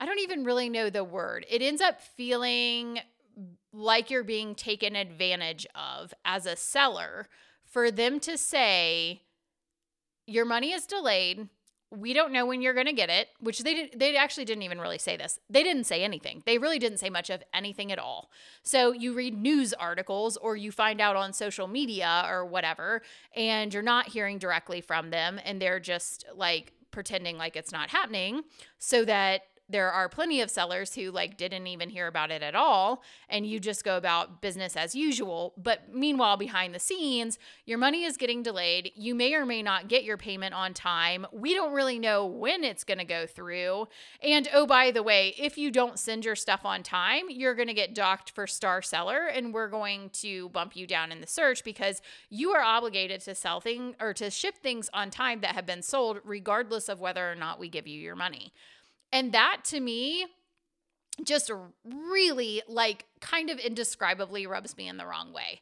I 0.00 0.06
don't 0.06 0.18
even 0.18 0.44
really 0.44 0.68
know 0.68 0.90
the 0.90 1.04
word. 1.04 1.46
It 1.48 1.62
ends 1.62 1.80
up 1.80 2.00
feeling 2.00 2.98
like 3.72 4.10
you're 4.10 4.24
being 4.24 4.54
taken 4.54 4.96
advantage 4.96 5.66
of 5.74 6.12
as 6.24 6.46
a 6.46 6.56
seller 6.56 7.26
for 7.64 7.90
them 7.90 8.20
to 8.20 8.36
say 8.36 9.22
your 10.26 10.44
money 10.44 10.72
is 10.72 10.86
delayed 10.86 11.48
we 11.96 12.12
don't 12.12 12.32
know 12.32 12.46
when 12.46 12.62
you're 12.62 12.74
going 12.74 12.86
to 12.86 12.92
get 12.92 13.10
it 13.10 13.28
which 13.40 13.60
they 13.60 13.74
did, 13.74 13.98
they 13.98 14.16
actually 14.16 14.44
didn't 14.44 14.62
even 14.62 14.80
really 14.80 14.98
say 14.98 15.16
this. 15.16 15.38
They 15.48 15.62
didn't 15.62 15.84
say 15.84 16.02
anything. 16.02 16.42
They 16.46 16.58
really 16.58 16.78
didn't 16.78 16.98
say 16.98 17.10
much 17.10 17.30
of 17.30 17.42
anything 17.52 17.92
at 17.92 17.98
all. 17.98 18.30
So 18.62 18.92
you 18.92 19.14
read 19.14 19.36
news 19.36 19.72
articles 19.72 20.36
or 20.36 20.56
you 20.56 20.72
find 20.72 21.00
out 21.00 21.16
on 21.16 21.32
social 21.32 21.66
media 21.66 22.26
or 22.28 22.44
whatever 22.44 23.02
and 23.34 23.72
you're 23.72 23.82
not 23.82 24.08
hearing 24.08 24.38
directly 24.38 24.80
from 24.80 25.10
them 25.10 25.40
and 25.44 25.60
they're 25.60 25.80
just 25.80 26.24
like 26.34 26.72
pretending 26.90 27.36
like 27.36 27.56
it's 27.56 27.72
not 27.72 27.90
happening 27.90 28.42
so 28.78 29.04
that 29.04 29.42
there 29.68 29.90
are 29.90 30.08
plenty 30.08 30.40
of 30.40 30.50
sellers 30.50 30.94
who 30.94 31.10
like 31.10 31.36
didn't 31.36 31.66
even 31.66 31.88
hear 31.88 32.06
about 32.06 32.30
it 32.30 32.42
at 32.42 32.54
all 32.54 33.02
and 33.28 33.46
you 33.46 33.58
just 33.58 33.82
go 33.82 33.96
about 33.96 34.42
business 34.42 34.76
as 34.76 34.94
usual. 34.94 35.54
But 35.56 35.94
meanwhile 35.94 36.36
behind 36.36 36.74
the 36.74 36.78
scenes 36.78 37.38
your 37.64 37.78
money 37.78 38.04
is 38.04 38.16
getting 38.16 38.42
delayed. 38.42 38.92
You 38.94 39.14
may 39.14 39.34
or 39.34 39.46
may 39.46 39.62
not 39.62 39.88
get 39.88 40.04
your 40.04 40.18
payment 40.18 40.54
on 40.54 40.74
time. 40.74 41.26
We 41.32 41.54
don't 41.54 41.72
really 41.72 41.98
know 41.98 42.26
when 42.26 42.62
it's 42.62 42.84
going 42.84 42.98
to 42.98 43.04
go 43.04 43.26
through. 43.26 43.88
And 44.22 44.48
oh 44.52 44.66
by 44.66 44.90
the 44.90 45.02
way 45.02 45.34
if 45.38 45.56
you 45.56 45.70
don't 45.70 45.98
send 45.98 46.24
your 46.24 46.36
stuff 46.36 46.64
on 46.64 46.82
time 46.82 47.24
you're 47.28 47.54
going 47.54 47.68
to 47.68 47.74
get 47.74 47.94
docked 47.94 48.30
for 48.30 48.46
star 48.46 48.82
seller 48.82 49.26
and 49.26 49.54
we're 49.54 49.68
going 49.68 50.10
to 50.10 50.50
bump 50.50 50.76
you 50.76 50.86
down 50.86 51.10
in 51.10 51.20
the 51.20 51.26
search 51.26 51.64
because 51.64 52.02
you 52.28 52.50
are 52.50 52.62
obligated 52.62 53.20
to 53.22 53.34
sell 53.34 53.60
things 53.60 53.94
or 54.00 54.12
to 54.12 54.30
ship 54.30 54.56
things 54.58 54.90
on 54.92 55.10
time 55.10 55.40
that 55.40 55.54
have 55.54 55.66
been 55.66 55.82
sold 55.82 56.18
regardless 56.24 56.88
of 56.88 57.00
whether 57.00 57.30
or 57.30 57.34
not 57.34 57.58
we 57.58 57.68
give 57.68 57.86
you 57.86 57.98
your 57.98 58.16
money 58.16 58.52
and 59.14 59.32
that 59.32 59.60
to 59.64 59.80
me 59.80 60.26
just 61.22 61.50
really 61.84 62.60
like 62.68 63.06
kind 63.20 63.48
of 63.48 63.58
indescribably 63.58 64.46
rubs 64.46 64.76
me 64.76 64.88
in 64.88 64.96
the 64.96 65.06
wrong 65.06 65.32
way. 65.32 65.60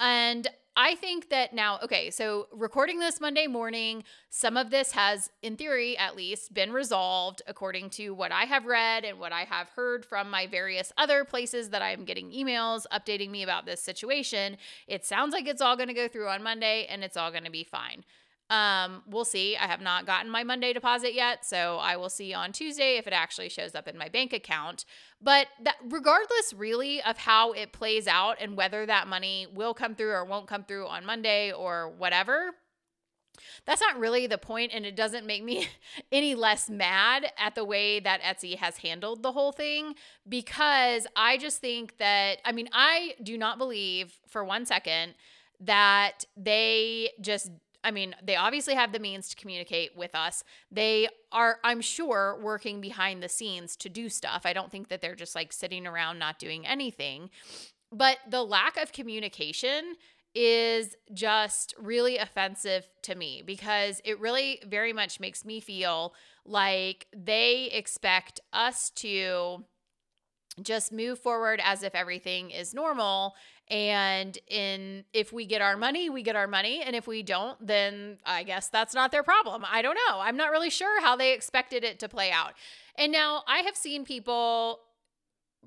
And 0.00 0.46
I 0.76 0.94
think 0.94 1.30
that 1.30 1.52
now, 1.52 1.78
okay, 1.82 2.10
so 2.10 2.46
recording 2.52 3.00
this 3.00 3.20
Monday 3.20 3.46
morning, 3.48 4.04
some 4.30 4.56
of 4.56 4.70
this 4.70 4.92
has, 4.92 5.30
in 5.42 5.56
theory 5.56 5.96
at 5.98 6.14
least, 6.14 6.54
been 6.54 6.72
resolved 6.72 7.42
according 7.48 7.90
to 7.90 8.10
what 8.10 8.30
I 8.30 8.44
have 8.44 8.64
read 8.64 9.04
and 9.04 9.18
what 9.18 9.32
I 9.32 9.42
have 9.42 9.68
heard 9.70 10.04
from 10.04 10.30
my 10.30 10.46
various 10.46 10.92
other 10.96 11.24
places 11.24 11.70
that 11.70 11.82
I'm 11.82 12.04
getting 12.04 12.30
emails 12.30 12.84
updating 12.92 13.30
me 13.30 13.42
about 13.42 13.66
this 13.66 13.82
situation. 13.82 14.56
It 14.86 15.04
sounds 15.04 15.32
like 15.32 15.48
it's 15.48 15.62
all 15.62 15.76
going 15.76 15.88
to 15.88 15.94
go 15.94 16.06
through 16.06 16.28
on 16.28 16.44
Monday 16.44 16.86
and 16.88 17.02
it's 17.02 17.16
all 17.16 17.30
going 17.30 17.44
to 17.44 17.50
be 17.50 17.64
fine. 17.64 18.04
Um, 18.50 19.02
we'll 19.06 19.26
see. 19.26 19.56
I 19.56 19.66
have 19.66 19.82
not 19.82 20.06
gotten 20.06 20.30
my 20.30 20.42
Monday 20.42 20.72
deposit 20.72 21.12
yet, 21.12 21.44
so 21.44 21.78
I 21.78 21.96
will 21.96 22.08
see 22.08 22.32
on 22.32 22.52
Tuesday 22.52 22.96
if 22.96 23.06
it 23.06 23.12
actually 23.12 23.50
shows 23.50 23.74
up 23.74 23.86
in 23.86 23.98
my 23.98 24.08
bank 24.08 24.32
account. 24.32 24.84
But 25.20 25.48
that 25.62 25.76
regardless 25.86 26.54
really 26.56 27.02
of 27.02 27.18
how 27.18 27.52
it 27.52 27.72
plays 27.72 28.06
out 28.06 28.36
and 28.40 28.56
whether 28.56 28.86
that 28.86 29.06
money 29.06 29.46
will 29.52 29.74
come 29.74 29.94
through 29.94 30.12
or 30.12 30.24
won't 30.24 30.46
come 30.46 30.64
through 30.64 30.86
on 30.86 31.04
Monday 31.04 31.52
or 31.52 31.90
whatever, 31.90 32.52
that's 33.66 33.80
not 33.80 33.98
really 33.98 34.26
the 34.26 34.38
point 34.38 34.72
and 34.74 34.86
it 34.86 34.96
doesn't 34.96 35.26
make 35.26 35.44
me 35.44 35.68
any 36.12 36.34
less 36.34 36.70
mad 36.70 37.30
at 37.38 37.54
the 37.54 37.64
way 37.64 38.00
that 38.00 38.22
Etsy 38.22 38.56
has 38.56 38.78
handled 38.78 39.22
the 39.22 39.32
whole 39.32 39.52
thing 39.52 39.94
because 40.28 41.06
I 41.14 41.36
just 41.36 41.60
think 41.60 41.98
that 41.98 42.38
I 42.44 42.52
mean 42.52 42.68
I 42.72 43.14
do 43.22 43.36
not 43.36 43.58
believe 43.58 44.18
for 44.26 44.44
one 44.44 44.66
second 44.66 45.14
that 45.60 46.24
they 46.36 47.10
just 47.20 47.50
I 47.84 47.90
mean, 47.90 48.14
they 48.22 48.36
obviously 48.36 48.74
have 48.74 48.92
the 48.92 48.98
means 48.98 49.28
to 49.28 49.36
communicate 49.36 49.96
with 49.96 50.14
us. 50.14 50.42
They 50.70 51.08
are, 51.30 51.58
I'm 51.62 51.80
sure, 51.80 52.38
working 52.42 52.80
behind 52.80 53.22
the 53.22 53.28
scenes 53.28 53.76
to 53.76 53.88
do 53.88 54.08
stuff. 54.08 54.42
I 54.44 54.52
don't 54.52 54.70
think 54.70 54.88
that 54.88 55.00
they're 55.00 55.14
just 55.14 55.34
like 55.34 55.52
sitting 55.52 55.86
around 55.86 56.18
not 56.18 56.38
doing 56.38 56.66
anything. 56.66 57.30
But 57.92 58.18
the 58.28 58.42
lack 58.42 58.76
of 58.76 58.92
communication 58.92 59.94
is 60.34 60.94
just 61.14 61.74
really 61.78 62.18
offensive 62.18 62.88
to 63.02 63.14
me 63.14 63.42
because 63.44 64.00
it 64.04 64.20
really 64.20 64.60
very 64.66 64.92
much 64.92 65.20
makes 65.20 65.44
me 65.44 65.58
feel 65.58 66.14
like 66.44 67.06
they 67.16 67.70
expect 67.72 68.40
us 68.52 68.90
to 68.90 69.64
just 70.62 70.92
move 70.92 71.18
forward 71.18 71.60
as 71.62 71.82
if 71.82 71.94
everything 71.94 72.50
is 72.50 72.74
normal. 72.74 73.34
And 73.70 74.38
in 74.48 75.04
if 75.12 75.30
we 75.30 75.44
get 75.44 75.60
our 75.60 75.76
money 75.76 76.08
we 76.08 76.22
get 76.22 76.36
our 76.36 76.46
money. 76.46 76.82
And 76.82 76.96
if 76.96 77.06
we 77.06 77.22
don't 77.22 77.64
then 77.66 78.18
i 78.24 78.42
guess 78.42 78.68
that's 78.68 78.94
not 78.94 79.12
their 79.12 79.22
problem. 79.22 79.64
I 79.70 79.82
don't 79.82 79.98
know. 80.08 80.20
I'm 80.20 80.36
not 80.36 80.50
really 80.50 80.70
sure 80.70 81.00
how 81.00 81.16
they 81.16 81.32
expected 81.32 81.84
it 81.84 81.98
to 82.00 82.08
play 82.08 82.30
out. 82.30 82.54
And 82.96 83.12
now 83.12 83.42
i 83.46 83.58
have 83.58 83.76
seen 83.76 84.04
people 84.04 84.80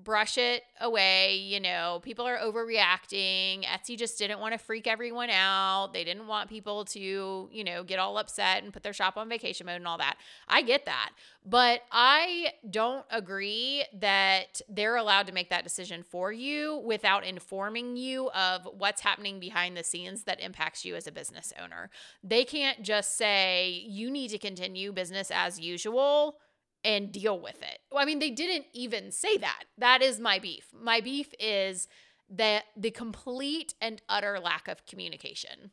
brush 0.04 0.38
it 0.38 0.64
away. 0.80 1.36
You 1.36 1.60
know, 1.60 2.00
people 2.04 2.26
are 2.26 2.38
overreacting. 2.38 3.64
Etsy 3.66 3.98
just 3.98 4.18
didn't 4.18 4.40
want 4.40 4.54
to 4.54 4.58
freak 4.58 4.88
everyone 4.88 5.30
out. 5.30 5.92
They 5.94 6.04
didn't 6.04 6.28
want 6.28 6.50
people 6.50 6.86
to, 6.86 7.50
you 7.52 7.64
know, 7.64 7.84
get 7.84 8.00
all 8.00 8.18
upset 8.18 8.64
and 8.64 8.74
put 8.74 8.84
their 8.84 8.94
shop 8.94 9.18
on 9.18 9.30
vacation 9.30 9.66
mode 9.66 9.76
and 9.76 9.88
all 9.88 9.98
that. 9.98 10.18
I 10.48 10.62
get 10.62 10.86
that. 10.86 11.12
But 11.46 11.82
I 11.92 12.54
don't 12.70 13.06
agree 13.10 13.86
that 14.00 14.62
they're 14.70 14.96
allowed 14.96 15.28
to 15.28 15.34
make 15.34 15.50
that 15.50 15.64
decision 15.64 16.04
for 16.04 16.32
you 16.32 16.82
without 16.86 17.26
informing 17.26 17.98
you 17.98 18.30
of 18.32 18.68
what's 18.78 19.02
happening 19.02 19.40
behind 19.40 19.76
the 19.76 19.84
scenes 19.84 20.24
that 20.24 20.40
impacts 20.40 20.86
you 20.86 20.96
as 20.96 21.08
a 21.08 21.12
business 21.12 21.52
owner. 21.62 21.90
They 22.24 22.44
can't 22.44 22.82
just 22.84 23.18
say, 23.18 23.84
you 23.88 24.12
need 24.12 24.30
to 24.30 24.38
continue 24.38 24.92
business 24.92 25.32
as 25.34 25.60
usual 25.60 26.38
and 26.84 27.12
deal 27.12 27.40
with 27.40 27.62
it. 27.62 27.80
I 27.96 28.06
mean, 28.06 28.20
they 28.20 28.32
didn't 28.32 28.66
even 28.74 29.12
say 29.12 29.38
that. 29.38 29.64
That 29.78 30.02
is 30.02 30.20
my 30.20 30.40
beef. 30.40 30.68
My 30.74 31.02
beef 31.02 31.34
is 31.40 31.88
that 32.30 32.64
the 32.76 32.92
complete 32.92 33.74
and 33.82 34.02
utter 34.10 34.40
lack 34.40 34.68
of 34.68 34.86
communication. 34.86 35.72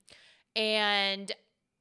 And 0.55 1.33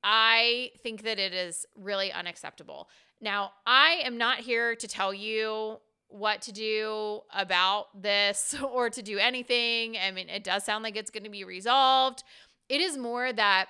I 0.04 0.72
think 0.82 1.04
that 1.04 1.20
it 1.20 1.34
is 1.34 1.66
really 1.76 2.12
unacceptable. 2.12 2.90
Now, 3.20 3.52
I 3.66 4.02
am 4.04 4.18
not 4.18 4.40
here 4.40 4.76
to 4.76 4.88
tell 4.88 5.14
you 5.14 5.80
what 6.10 6.42
to 6.44 6.52
do 6.52 7.22
about 7.34 8.02
this 8.02 8.56
or 8.64 8.90
to 8.90 9.02
do 9.02 9.18
anything. 9.18 9.98
I 9.98 10.12
mean, 10.12 10.30
it 10.30 10.44
does 10.44 10.64
sound 10.64 10.84
like 10.84 10.96
it's 10.96 11.12
going 11.12 11.24
to 11.24 11.30
be 11.30 11.44
resolved. 11.44 12.24
It 12.70 12.82
is 12.82 12.98
more 12.98 13.34
that 13.34 13.68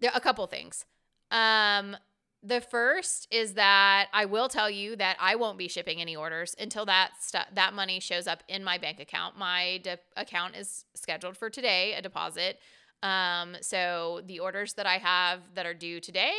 there 0.00 0.10
are 0.10 0.16
a 0.16 0.20
couple 0.20 0.46
things. 0.46 0.84
Um, 1.30 1.96
The 2.46 2.60
first 2.60 3.26
is 3.32 3.54
that 3.54 4.06
I 4.12 4.24
will 4.26 4.48
tell 4.48 4.70
you 4.70 4.94
that 4.96 5.16
I 5.18 5.34
won't 5.34 5.58
be 5.58 5.66
shipping 5.66 6.00
any 6.00 6.14
orders 6.14 6.54
until 6.60 6.86
that 6.86 7.10
that 7.52 7.74
money 7.74 7.98
shows 7.98 8.28
up 8.28 8.44
in 8.46 8.62
my 8.62 8.78
bank 8.78 9.00
account. 9.00 9.36
My 9.36 9.80
de- 9.82 9.98
account 10.16 10.54
is 10.54 10.84
scheduled 10.94 11.36
for 11.36 11.50
today, 11.50 11.94
a 11.94 12.02
deposit. 12.02 12.60
Um, 13.02 13.56
so 13.62 14.20
the 14.26 14.38
orders 14.38 14.74
that 14.74 14.86
I 14.86 14.98
have 14.98 15.40
that 15.54 15.66
are 15.66 15.74
due 15.74 15.98
today, 15.98 16.34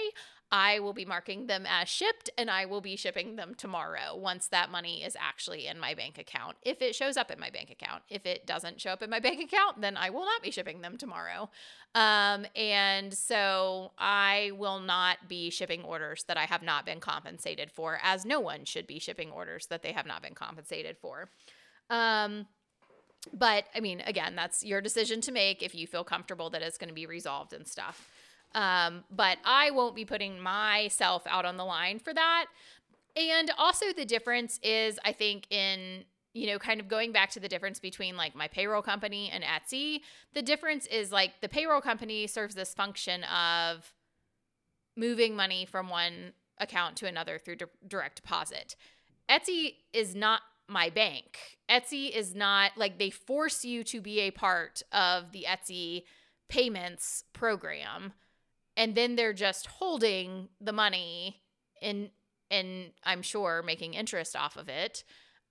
I 0.51 0.79
will 0.79 0.93
be 0.93 1.03
marking 1.03 1.47
them 1.47 1.65
as 1.67 1.89
shipped 1.89 2.29
and 2.37 2.49
I 2.49 2.65
will 2.65 2.79
be 2.79 2.95
shipping 2.95 3.35
them 3.35 3.53
tomorrow 3.53 4.15
once 4.15 4.47
that 4.47 4.71
money 4.71 5.03
is 5.03 5.17
actually 5.19 5.67
in 5.67 5.77
my 5.77 5.93
bank 5.93 6.17
account. 6.17 6.55
If 6.61 6.81
it 6.81 6.95
shows 6.95 7.17
up 7.17 7.31
in 7.31 7.39
my 7.39 7.49
bank 7.49 7.69
account, 7.69 8.03
if 8.09 8.25
it 8.25 8.47
doesn't 8.47 8.79
show 8.79 8.91
up 8.91 9.03
in 9.03 9.09
my 9.09 9.19
bank 9.27 9.41
account, 9.41 9.81
then 9.81 9.97
I 9.97 10.09
will 10.09 10.25
not 10.25 10.41
be 10.41 10.51
shipping 10.51 10.81
them 10.81 10.97
tomorrow. 10.97 11.49
Um, 11.95 12.45
and 12.55 13.13
so 13.13 13.91
I 13.97 14.51
will 14.55 14.79
not 14.79 15.27
be 15.27 15.49
shipping 15.49 15.83
orders 15.83 16.23
that 16.27 16.37
I 16.37 16.45
have 16.45 16.63
not 16.63 16.85
been 16.85 16.99
compensated 16.99 17.71
for, 17.71 17.99
as 18.01 18.25
no 18.25 18.39
one 18.39 18.63
should 18.63 18.87
be 18.87 18.99
shipping 18.99 19.31
orders 19.31 19.65
that 19.67 19.83
they 19.83 19.91
have 19.91 20.05
not 20.05 20.21
been 20.21 20.35
compensated 20.35 20.97
for. 20.97 21.29
Um, 21.89 22.47
but 23.33 23.65
I 23.75 23.81
mean, 23.81 24.01
again, 24.05 24.35
that's 24.35 24.63
your 24.63 24.79
decision 24.79 25.19
to 25.21 25.31
make 25.31 25.61
if 25.61 25.75
you 25.75 25.87
feel 25.87 26.03
comfortable 26.03 26.49
that 26.51 26.61
it's 26.61 26.77
going 26.77 26.89
to 26.89 26.93
be 26.93 27.05
resolved 27.05 27.51
and 27.51 27.67
stuff. 27.67 28.09
Um, 28.55 29.03
but 29.11 29.37
I 29.45 29.71
won't 29.71 29.95
be 29.95 30.05
putting 30.05 30.39
myself 30.39 31.23
out 31.27 31.45
on 31.45 31.57
the 31.57 31.65
line 31.65 31.99
for 31.99 32.13
that. 32.13 32.45
And 33.15 33.51
also, 33.57 33.87
the 33.93 34.05
difference 34.05 34.59
is, 34.63 34.99
I 35.03 35.11
think, 35.11 35.47
in 35.51 36.05
you 36.37 36.45
know, 36.45 36.59
kind 36.59 36.79
of 36.79 36.87
going 36.87 37.11
back 37.11 37.31
to 37.31 37.39
the 37.39 37.47
difference 37.47 37.79
between 37.79 38.15
like 38.15 38.35
my 38.35 38.47
payroll 38.47 38.83
company 38.83 39.31
and 39.33 39.43
Etsy, 39.43 40.01
the 40.35 40.43
difference 40.43 40.85
is 40.85 41.11
like 41.11 41.41
the 41.41 41.49
payroll 41.49 41.81
company 41.81 42.27
serves 42.27 42.53
this 42.53 42.75
function 42.75 43.23
of 43.23 43.91
moving 44.95 45.35
money 45.35 45.65
from 45.65 45.89
one 45.89 46.33
account 46.59 46.95
to 46.97 47.07
another 47.07 47.39
through 47.39 47.55
di- 47.55 47.65
direct 47.87 48.17
deposit. 48.17 48.75
Etsy 49.27 49.75
is 49.93 50.13
not 50.13 50.41
my 50.67 50.91
bank. 50.91 51.57
Etsy 51.69 52.15
is 52.15 52.35
not 52.35 52.71
like 52.77 52.99
they 52.99 53.09
force 53.09 53.65
you 53.65 53.83
to 53.85 53.99
be 53.99 54.19
a 54.19 54.31
part 54.31 54.83
of 54.91 55.31
the 55.31 55.45
Etsy 55.49 56.03
payments 56.49 57.23
program 57.33 58.13
and 58.77 58.95
then 58.95 59.15
they're 59.15 59.33
just 59.33 59.65
holding 59.65 60.47
the 60.61 60.71
money 60.71 61.41
and 61.81 62.11
and 62.49 62.91
I'm 63.03 63.23
sure 63.23 63.61
making 63.61 63.95
interest 63.95 64.35
off 64.37 64.55
of 64.55 64.69
it 64.69 65.03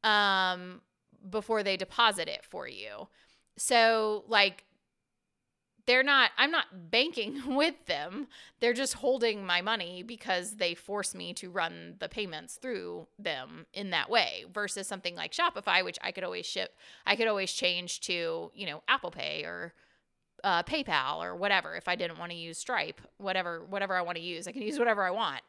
um 0.02 0.80
before 1.28 1.62
they 1.62 1.76
deposit 1.76 2.28
it 2.28 2.44
for 2.44 2.68
you. 2.68 3.08
So 3.58 4.24
like 4.28 4.64
they're 5.86 6.02
not 6.02 6.30
I'm 6.38 6.50
not 6.50 6.90
banking 6.90 7.54
with 7.56 7.86
them. 7.86 8.28
They're 8.60 8.72
just 8.72 8.94
holding 8.94 9.44
my 9.44 9.60
money 9.60 10.02
because 10.02 10.56
they 10.56 10.74
force 10.74 11.14
me 11.14 11.34
to 11.34 11.50
run 11.50 11.96
the 11.98 12.08
payments 12.08 12.56
through 12.56 13.08
them 13.18 13.66
in 13.72 13.90
that 13.90 14.08
way 14.08 14.44
versus 14.52 14.86
something 14.86 15.16
like 15.16 15.32
Shopify 15.32 15.84
which 15.84 15.98
I 16.00 16.12
could 16.12 16.24
always 16.24 16.46
ship 16.46 16.76
I 17.04 17.16
could 17.16 17.28
always 17.28 17.52
change 17.52 18.00
to, 18.02 18.52
you 18.54 18.66
know, 18.66 18.82
Apple 18.88 19.10
Pay 19.10 19.42
or 19.42 19.74
uh, 20.46 20.62
PayPal 20.62 21.18
or 21.18 21.34
whatever 21.34 21.74
if 21.74 21.88
I 21.88 21.96
didn't 21.96 22.18
want 22.18 22.30
to 22.30 22.38
use 22.38 22.56
Stripe, 22.56 23.00
whatever 23.18 23.64
whatever 23.68 23.96
I 23.96 24.02
want 24.02 24.16
to 24.16 24.22
use. 24.22 24.46
I 24.46 24.52
can 24.52 24.62
use 24.62 24.78
whatever 24.78 25.02
I 25.02 25.10
want. 25.10 25.42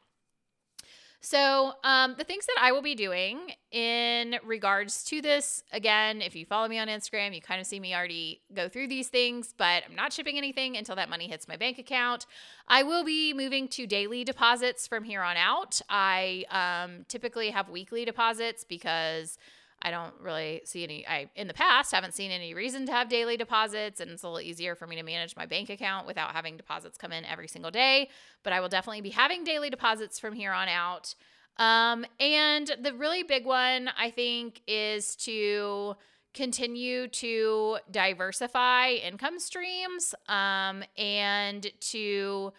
So, 1.20 1.74
um, 1.84 2.16
the 2.18 2.24
things 2.24 2.46
that 2.46 2.58
I 2.62 2.72
will 2.72 2.84
be 2.84 2.94
doing 2.94 3.52
in 3.72 4.38
regards 4.44 5.04
to 5.06 5.20
this, 5.20 5.64
again, 5.72 6.22
if 6.22 6.36
you 6.36 6.46
follow 6.46 6.68
me 6.68 6.78
on 6.78 6.88
Instagram, 6.88 7.34
you 7.34 7.42
kind 7.42 7.60
of 7.60 7.66
see 7.66 7.80
me 7.80 7.96
already 7.96 8.42
go 8.54 8.70
through 8.70 8.88
these 8.88 9.08
things, 9.08 9.54
but 9.58 9.84
I'm 9.88 9.96
not 9.96 10.14
shipping 10.14 10.38
anything 10.38 10.78
until 10.78 10.96
that 10.96 11.10
money 11.10 11.28
hits 11.28 11.48
my 11.48 11.58
bank 11.58 11.80
account. 11.80 12.28
I 12.68 12.84
will 12.84 13.04
be 13.04 13.34
moving 13.34 13.68
to 13.70 13.88
daily 13.88 14.24
deposits 14.24 14.86
from 14.86 15.04
here 15.04 15.24
on 15.24 15.38
out. 15.38 15.82
I 15.90 16.46
um, 16.52 17.06
typically 17.08 17.50
have 17.50 17.68
weekly 17.68 18.06
deposits 18.06 18.64
because 18.64 19.40
I 19.82 19.92
don't 19.92 20.14
really 20.20 20.62
see 20.66 20.84
any 20.84 21.08
I 21.08 21.30
in 21.36 21.48
the 21.48 21.54
past 21.54 21.92
haven't 21.92 22.14
seen 22.14 22.32
any 22.32 22.54
reason 22.54 22.86
to 22.88 22.92
have 22.92 23.10
daily 23.10 23.38
deposits 23.38 24.00
and 24.00 24.10
it's 24.12 24.24
a 24.24 24.28
little 24.28 24.42
easier 24.42 24.76
for 24.76 24.88
me 24.88 24.96
to 24.96 25.04
manage 25.04 25.36
my 25.36 25.46
bank 25.46 25.70
account 25.70 26.08
without 26.08 26.34
having 26.34 26.58
deposits 26.58 26.98
come 26.98 27.12
in 27.12 27.26
every 27.26 27.48
single 27.48 27.72
day, 27.72 28.10
but 28.44 28.54
I 28.54 28.60
will 28.60 28.70
definitely 28.70 29.02
be 29.02 29.12
having 29.12 29.44
daily 29.44 29.70
deposits 29.70 30.20
from 30.20 30.34
here 30.34 30.52
on 30.52 30.68
out. 30.68 31.14
Um, 31.58 32.06
and 32.20 32.72
the 32.82 32.94
really 32.94 33.24
big 33.24 33.46
one 33.46 33.90
I 33.98 34.12
think 34.12 34.62
is 34.68 35.16
to 35.18 35.96
continue 36.34 37.08
to 37.08 37.78
diversify 37.90 38.90
income 38.90 39.40
streams 39.40 40.14
um, 40.28 40.84
and 40.98 41.72
to 41.80 42.54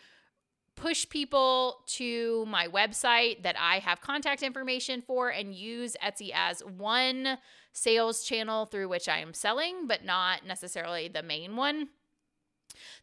push 0.81 1.09
people 1.09 1.81
to 1.87 2.45
my 2.47 2.69
website 2.69 3.43
that 3.43 3.57
I 3.59 3.81
have 3.81 4.01
contact 4.01 4.43
information 4.43 5.03
for 5.03 5.29
and 5.29 5.55
use 5.55 5.97
Etsy 6.05 6.31
as 6.35 6.61
one 6.61 7.39
sales 7.73 8.25
channel 8.25 8.67
through 8.67 8.89
which 8.89 9.09
I 9.09 9.19
am 9.19 9.35
selling, 9.35 9.87
but 9.87 10.05
not 10.05 10.47
necessarily 10.47 11.09
the 11.09 11.23
main 11.23 11.57
one. 11.57 11.89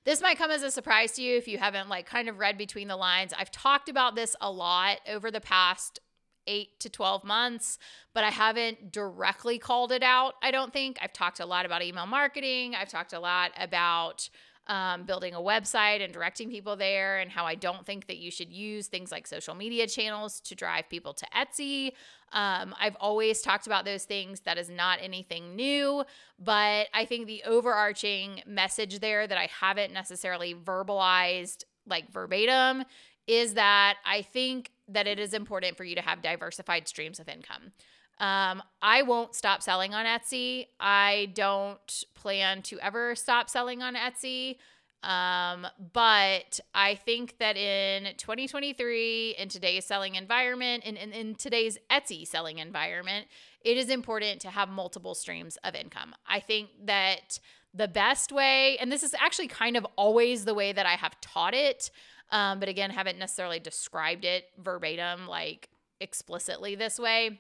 This 0.06 0.22
might 0.22 0.38
come 0.38 0.52
as 0.52 0.64
a 0.64 0.72
surprise 0.72 1.14
to 1.14 1.22
you 1.22 1.38
if 1.38 1.48
you 1.48 1.58
haven't 1.58 1.90
like 1.90 2.06
kind 2.06 2.30
of 2.30 2.40
read 2.40 2.58
between 2.58 2.88
the 2.88 2.96
lines. 2.96 3.34
I've 3.38 3.52
talked 3.52 3.90
about 3.90 4.16
this 4.16 4.36
a 4.40 4.52
lot 4.52 5.00
over 5.10 5.30
the 5.32 5.42
past 5.42 6.00
8 6.48 6.80
to 6.80 6.90
12 6.90 7.24
months, 7.24 7.78
but 8.14 8.24
I 8.24 8.30
haven't 8.30 8.92
directly 8.92 9.58
called 9.58 9.92
it 9.92 10.04
out. 10.04 10.36
I 10.44 10.52
don't 10.52 10.72
think. 10.72 10.98
I've 11.02 11.14
talked 11.14 11.40
a 11.40 11.46
lot 11.46 11.66
about 11.66 11.82
email 11.82 12.06
marketing. 12.06 12.76
I've 12.76 12.90
talked 12.90 13.14
a 13.14 13.20
lot 13.20 13.52
about 13.60 14.30
um, 14.68 15.04
building 15.04 15.34
a 15.34 15.40
website 15.40 16.04
and 16.04 16.12
directing 16.12 16.50
people 16.50 16.76
there, 16.76 17.20
and 17.20 17.30
how 17.32 17.46
I 17.46 17.56
don't 17.56 17.86
think 17.86 18.08
that 18.08 18.18
you 18.18 18.32
should 18.32 18.52
use 18.52 18.88
things 18.88 19.12
like 19.12 19.28
social 19.28 19.56
media 19.56 19.88
channels 19.88 20.40
to 20.42 20.56
drive 20.56 20.90
people 20.90 21.14
to 21.14 21.26
Etsy. 21.36 21.92
Um, 22.34 22.76
I've 22.80 22.96
always 23.00 23.42
talked 23.42 23.68
about 23.68 23.86
those 23.86 24.06
things. 24.06 24.42
That 24.42 24.58
is 24.58 24.70
not 24.70 25.00
anything 25.02 25.56
new, 25.56 26.04
but 26.40 26.88
I 26.94 27.06
think 27.06 27.28
the 27.28 27.44
overarching 27.46 28.42
message 28.46 29.00
there 29.00 29.28
that 29.28 29.38
I 29.38 29.50
haven't 29.60 29.94
necessarily 29.94 30.54
verbalized 30.54 31.64
like 31.88 32.12
verbatim 32.12 32.84
is 33.28 33.54
that 33.54 33.98
I 34.06 34.22
think 34.22 34.72
that 34.88 35.08
it 35.08 35.20
is 35.20 35.34
important 35.34 35.78
for 35.78 35.84
you 35.84 35.96
to 35.96 36.02
have 36.02 36.22
diversified 36.22 36.88
streams 36.88 37.20
of 37.20 37.28
income. 37.28 37.72
Um, 38.20 38.64
I 38.82 39.02
won't 39.02 39.36
stop 39.36 39.62
selling 39.62 39.94
on 39.94 40.06
Etsy. 40.06 40.68
I 40.80 41.32
don't 41.34 42.04
plan 42.14 42.62
to 42.64 42.80
ever 42.80 43.16
stop 43.16 43.50
selling 43.50 43.82
on 43.82 43.96
Etsy. 43.96 44.58
Um, 45.04 45.68
but 45.94 46.60
I 46.74 46.96
think 46.96 47.38
that 47.38 47.58
in 47.58 48.16
2023, 48.18 49.36
in 49.38 49.50
today's 49.50 49.86
selling 49.86 50.16
environment, 50.16 50.84
and 50.86 50.98
in, 50.98 51.12
in, 51.12 51.28
in 51.28 51.36
today's 51.36 51.78
Etsy 51.92 52.26
selling 52.26 52.58
environment, 52.58 53.28
it 53.62 53.78
is 53.78 53.90
important 53.90 54.42
to 54.42 54.50
have 54.50 54.70
multiple 54.70 55.14
streams 55.14 55.58
of 55.64 55.76
income. 55.76 56.16
I 56.28 56.40
think 56.40 56.70
that 56.86 57.40
the 57.74 57.88
best 57.88 58.32
way, 58.32 58.78
and 58.80 58.92
this 58.92 59.04
is 59.04 59.14
actually 59.14 59.48
kind 59.48 59.78
of 59.78 59.86
always 59.96 60.46
the 60.46 60.56
way 60.56 60.72
that 60.72 60.86
I 60.86 60.94
have 60.94 61.20
taught 61.22 61.54
it, 61.54 61.92
um, 62.32 62.60
but 62.60 62.70
again, 62.70 62.90
haven't 62.90 63.20
necessarily 63.20 63.60
described 63.60 64.26
it 64.26 64.46
verbatim, 64.58 65.28
like 65.28 65.70
explicitly 66.00 66.76
this 66.76 66.98
way 66.98 67.40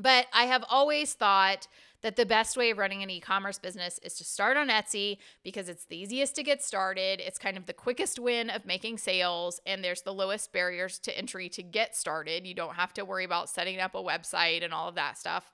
but 0.00 0.26
I 0.32 0.44
have 0.44 0.64
always 0.68 1.14
thought 1.14 1.66
that 2.02 2.16
the 2.16 2.26
best 2.26 2.56
way 2.56 2.70
of 2.70 2.78
running 2.78 3.02
an 3.02 3.10
e 3.10 3.20
commerce 3.20 3.58
business 3.58 4.00
is 4.02 4.14
to 4.14 4.24
start 4.24 4.56
on 4.56 4.68
Etsy 4.68 5.18
because 5.42 5.68
it's 5.68 5.84
the 5.84 5.96
easiest 5.96 6.34
to 6.36 6.42
get 6.42 6.62
started. 6.62 7.20
It's 7.20 7.38
kind 7.38 7.56
of 7.56 7.66
the 7.66 7.72
quickest 7.72 8.18
win 8.18 8.48
of 8.50 8.64
making 8.64 8.98
sales, 8.98 9.60
and 9.66 9.84
there's 9.84 10.02
the 10.02 10.14
lowest 10.14 10.52
barriers 10.52 10.98
to 11.00 11.16
entry 11.16 11.48
to 11.50 11.62
get 11.62 11.94
started. 11.94 12.46
You 12.46 12.54
don't 12.54 12.76
have 12.76 12.94
to 12.94 13.04
worry 13.04 13.24
about 13.24 13.50
setting 13.50 13.80
up 13.80 13.94
a 13.94 14.02
website 14.02 14.64
and 14.64 14.72
all 14.72 14.88
of 14.88 14.94
that 14.94 15.18
stuff. 15.18 15.52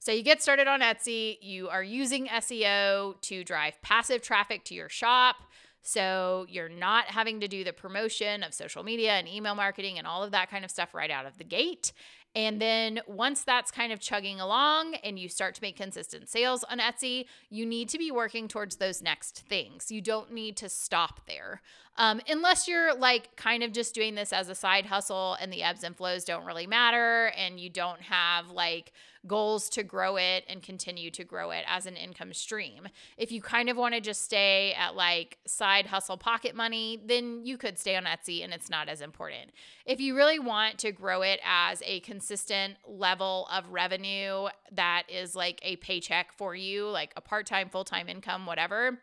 So 0.00 0.12
you 0.12 0.22
get 0.22 0.40
started 0.40 0.68
on 0.68 0.80
Etsy, 0.80 1.38
you 1.40 1.68
are 1.68 1.82
using 1.82 2.28
SEO 2.28 3.20
to 3.22 3.42
drive 3.42 3.82
passive 3.82 4.22
traffic 4.22 4.64
to 4.66 4.74
your 4.74 4.88
shop. 4.88 5.36
So 5.82 6.46
you're 6.48 6.68
not 6.68 7.06
having 7.06 7.40
to 7.40 7.48
do 7.48 7.64
the 7.64 7.72
promotion 7.72 8.42
of 8.42 8.52
social 8.54 8.82
media 8.82 9.12
and 9.12 9.26
email 9.26 9.54
marketing 9.54 9.98
and 9.98 10.06
all 10.06 10.22
of 10.22 10.32
that 10.32 10.50
kind 10.50 10.64
of 10.64 10.70
stuff 10.70 10.94
right 10.94 11.10
out 11.10 11.26
of 11.26 11.38
the 11.38 11.44
gate. 11.44 11.92
And 12.34 12.60
then 12.60 13.00
once 13.06 13.42
that's 13.42 13.70
kind 13.70 13.92
of 13.92 14.00
chugging 14.00 14.40
along 14.40 14.94
and 14.96 15.18
you 15.18 15.28
start 15.28 15.54
to 15.56 15.62
make 15.62 15.76
consistent 15.76 16.28
sales 16.28 16.62
on 16.64 16.78
Etsy, 16.78 17.26
you 17.50 17.66
need 17.66 17.88
to 17.88 17.98
be 17.98 18.10
working 18.10 18.48
towards 18.48 18.76
those 18.76 19.02
next 19.02 19.44
things. 19.48 19.90
You 19.90 20.00
don't 20.00 20.32
need 20.32 20.56
to 20.58 20.68
stop 20.68 21.26
there. 21.26 21.62
Um, 21.96 22.20
unless 22.28 22.68
you're 22.68 22.94
like 22.94 23.34
kind 23.34 23.64
of 23.64 23.72
just 23.72 23.92
doing 23.92 24.14
this 24.14 24.32
as 24.32 24.48
a 24.48 24.54
side 24.54 24.86
hustle 24.86 25.36
and 25.40 25.52
the 25.52 25.64
ebbs 25.64 25.82
and 25.82 25.96
flows 25.96 26.24
don't 26.24 26.44
really 26.44 26.66
matter 26.66 27.32
and 27.36 27.58
you 27.58 27.70
don't 27.70 28.02
have 28.02 28.50
like 28.50 28.92
goals 29.26 29.68
to 29.70 29.82
grow 29.82 30.16
it 30.16 30.44
and 30.48 30.62
continue 30.62 31.10
to 31.10 31.24
grow 31.24 31.50
it 31.50 31.64
as 31.68 31.86
an 31.86 31.96
income 31.96 32.32
stream. 32.32 32.88
If 33.16 33.32
you 33.32 33.40
kind 33.42 33.68
of 33.68 33.76
want 33.76 33.94
to 33.94 34.00
just 34.00 34.22
stay 34.22 34.74
at 34.74 34.94
like 34.94 35.38
side 35.46 35.86
hustle 35.86 36.16
pocket 36.16 36.54
money, 36.54 37.00
then 37.04 37.44
you 37.44 37.58
could 37.58 37.78
stay 37.78 37.96
on 37.96 38.04
Etsy 38.04 38.44
and 38.44 38.52
it's 38.52 38.70
not 38.70 38.88
as 38.88 39.00
important. 39.00 39.50
If 39.84 40.00
you 40.00 40.16
really 40.16 40.38
want 40.38 40.78
to 40.78 40.92
grow 40.92 41.22
it 41.22 41.40
as 41.44 41.82
a 41.84 42.00
consistent 42.00 42.76
level 42.86 43.48
of 43.52 43.68
revenue 43.70 44.48
that 44.72 45.04
is 45.08 45.34
like 45.34 45.60
a 45.62 45.76
paycheck 45.76 46.32
for 46.32 46.54
you, 46.54 46.88
like 46.88 47.12
a 47.16 47.20
part 47.20 47.46
time, 47.46 47.68
full 47.68 47.84
time 47.84 48.08
income, 48.08 48.46
whatever 48.46 48.98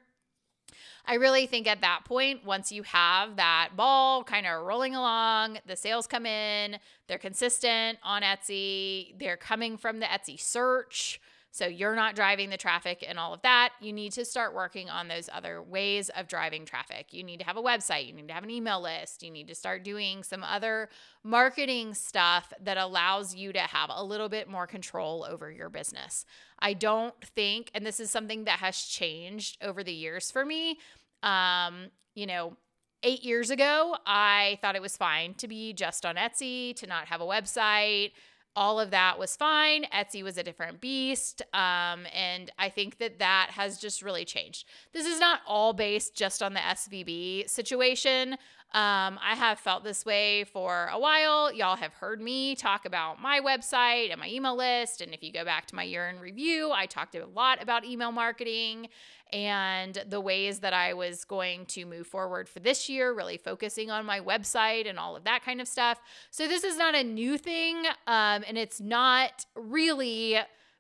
I 1.06 1.16
really 1.16 1.46
think 1.46 1.68
at 1.68 1.82
that 1.82 2.02
point, 2.06 2.46
once 2.46 2.72
you 2.72 2.84
have 2.84 3.36
that 3.36 3.70
ball 3.76 4.24
kind 4.24 4.48
of 4.48 4.64
rolling 4.64 4.96
along, 4.96 5.60
the 5.66 5.76
sales 5.76 6.08
come 6.08 6.26
in, 6.26 6.78
they're 7.08 7.18
consistent 7.18 8.00
on 8.04 8.22
Etsy, 8.22 9.18
they're 9.20 9.38
coming 9.38 9.78
from 9.78 10.00
the 10.00 10.06
Etsy 10.08 10.40
search. 10.40 11.20
So 11.56 11.68
you're 11.68 11.96
not 11.96 12.16
driving 12.16 12.50
the 12.50 12.58
traffic 12.58 13.06
and 13.08 13.18
all 13.18 13.34
of 13.34 13.42
that. 13.44 13.70
You 13.80 13.94
need 13.94 14.12
to 14.12 14.26
start 14.26 14.54
working 14.54 14.90
on 14.90 15.08
those 15.08 15.30
other 15.32 15.64
ways 15.64 16.10
of 16.10 16.28
driving 16.28 16.66
traffic. 16.66 17.14
You 17.14 17.24
need 17.24 17.40
to 17.40 17.46
have 17.46 17.56
a 17.56 17.62
website, 17.62 18.08
you 18.08 18.12
need 18.12 18.28
to 18.28 18.34
have 18.34 18.44
an 18.44 18.50
email 18.50 18.82
list, 18.82 19.24
you 19.24 19.32
need 19.32 19.48
to 19.48 19.56
start 19.56 19.86
doing 19.86 20.22
some 20.22 20.44
other 20.44 20.90
marketing 21.24 21.94
stuff 21.94 22.52
that 22.62 22.78
allows 22.78 23.34
you 23.34 23.54
to 23.54 23.60
have 23.60 23.90
a 23.90 24.04
little 24.04 24.28
bit 24.28 24.50
more 24.50 24.68
control 24.68 25.26
over 25.30 25.50
your 25.50 25.70
business. 25.70 26.26
I 26.60 26.74
don't 26.74 27.16
think, 27.24 27.72
and 27.74 27.86
this 27.86 28.02
is 28.02 28.12
something 28.12 28.44
that 28.44 28.60
has 28.60 28.78
changed 28.82 29.58
over 29.64 29.82
the 29.82 29.94
years 29.94 30.30
for 30.30 30.44
me. 30.44 30.80
Um, 31.24 31.86
you 32.16 32.26
know, 32.26 32.58
eight 33.02 33.24
years 33.24 33.50
ago, 33.50 33.96
I 34.06 34.60
thought 34.62 34.76
it 34.76 34.82
was 34.82 34.98
fine 34.98 35.36
to 35.36 35.48
be 35.48 35.72
just 35.72 36.06
on 36.06 36.16
Etsy, 36.18 36.76
to 36.76 36.86
not 36.86 37.08
have 37.08 37.22
a 37.22 37.26
website 37.26 38.12
all 38.56 38.80
of 38.80 38.92
that 38.92 39.20
was 39.20 39.36
fine. 39.36 39.86
Etsy 39.94 40.24
was 40.24 40.38
a 40.38 40.44
different 40.44 40.80
beast. 40.80 41.42
Um, 41.54 42.06
and 42.14 42.52
I 42.58 42.70
think 42.70 42.98
that 43.00 43.20
that 43.20 43.50
has 43.52 43.80
just 43.80 44.02
really 44.02 44.26
changed. 44.26 44.66
This 44.94 45.06
is 45.06 45.20
not 45.20 45.42
all 45.46 45.74
based 45.74 46.16
just 46.16 46.42
on 46.42 46.54
the 46.54 46.60
SVB 46.60 47.50
situation. 47.50 48.38
Um, 48.74 49.20
I 49.24 49.36
have 49.36 49.60
felt 49.60 49.86
this 49.86 50.06
way 50.06 50.44
for 50.44 50.90
a 50.92 51.00
while. 51.00 51.54
Y'all 51.54 51.78
have 51.78 51.94
heard 51.94 52.20
me 52.20 52.56
talk 52.56 52.86
about 52.86 53.22
my 53.22 53.40
website 53.40 54.12
and 54.12 54.20
my 54.20 54.28
email 54.28 54.58
list. 54.58 55.00
And 55.00 55.14
if 55.14 55.24
you 55.24 55.32
go 55.32 55.46
back 55.46 55.66
to 55.68 55.76
my 55.76 55.84
year 55.84 56.10
in 56.10 56.20
review, 56.20 56.72
I 56.74 56.86
talked 56.86 57.16
a 57.16 57.26
lot 57.26 57.64
about 57.64 57.86
email 57.86 58.12
marketing 58.12 58.90
and 59.32 60.04
the 60.10 60.20
ways 60.20 60.60
that 60.60 60.74
I 60.74 60.94
was 60.94 61.24
going 61.26 61.66
to 61.68 61.86
move 61.86 62.08
forward 62.08 62.50
for 62.50 62.60
this 62.60 62.90
year, 62.90 63.14
really 63.14 63.38
focusing 63.38 63.90
on 63.90 64.06
my 64.06 64.20
website 64.20 64.90
and 64.90 65.00
all 65.00 65.16
of 65.16 65.24
that 65.24 65.44
kind 65.44 65.62
of 65.62 65.68
stuff. 65.68 66.00
So, 66.30 66.48
this 66.48 66.64
is 66.64 66.78
not 66.78 66.96
a 66.96 67.04
new 67.04 67.38
thing, 67.38 67.86
um, 68.08 68.44
and 68.48 68.58
it's 68.58 68.80
not 68.80 69.46
really 69.56 70.40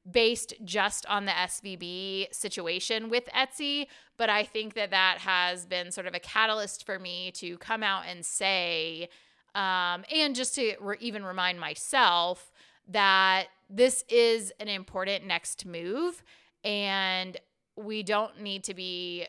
based 0.09 0.53
just 0.63 1.05
on 1.07 1.25
the 1.25 1.31
SVB 1.31 2.33
situation 2.33 3.09
with 3.09 3.25
Etsy, 3.35 3.87
but 4.17 4.29
I 4.29 4.43
think 4.43 4.75
that 4.75 4.91
that 4.91 5.17
has 5.19 5.65
been 5.65 5.91
sort 5.91 6.07
of 6.07 6.13
a 6.13 6.19
catalyst 6.19 6.85
for 6.85 6.99
me 6.99 7.31
to 7.31 7.57
come 7.57 7.81
out 7.81 8.03
and 8.07 8.25
say, 8.25 9.09
um, 9.55 10.03
and 10.13 10.35
just 10.35 10.55
to 10.55 10.75
re- 10.79 10.97
even 10.99 11.23
remind 11.25 11.59
myself 11.59 12.51
that 12.89 13.45
this 13.69 14.03
is 14.09 14.53
an 14.59 14.67
important 14.67 15.25
next 15.25 15.65
move. 15.65 16.23
And 16.63 17.37
we 17.75 18.03
don't 18.03 18.41
need 18.41 18.63
to 18.65 18.73
be 18.73 19.27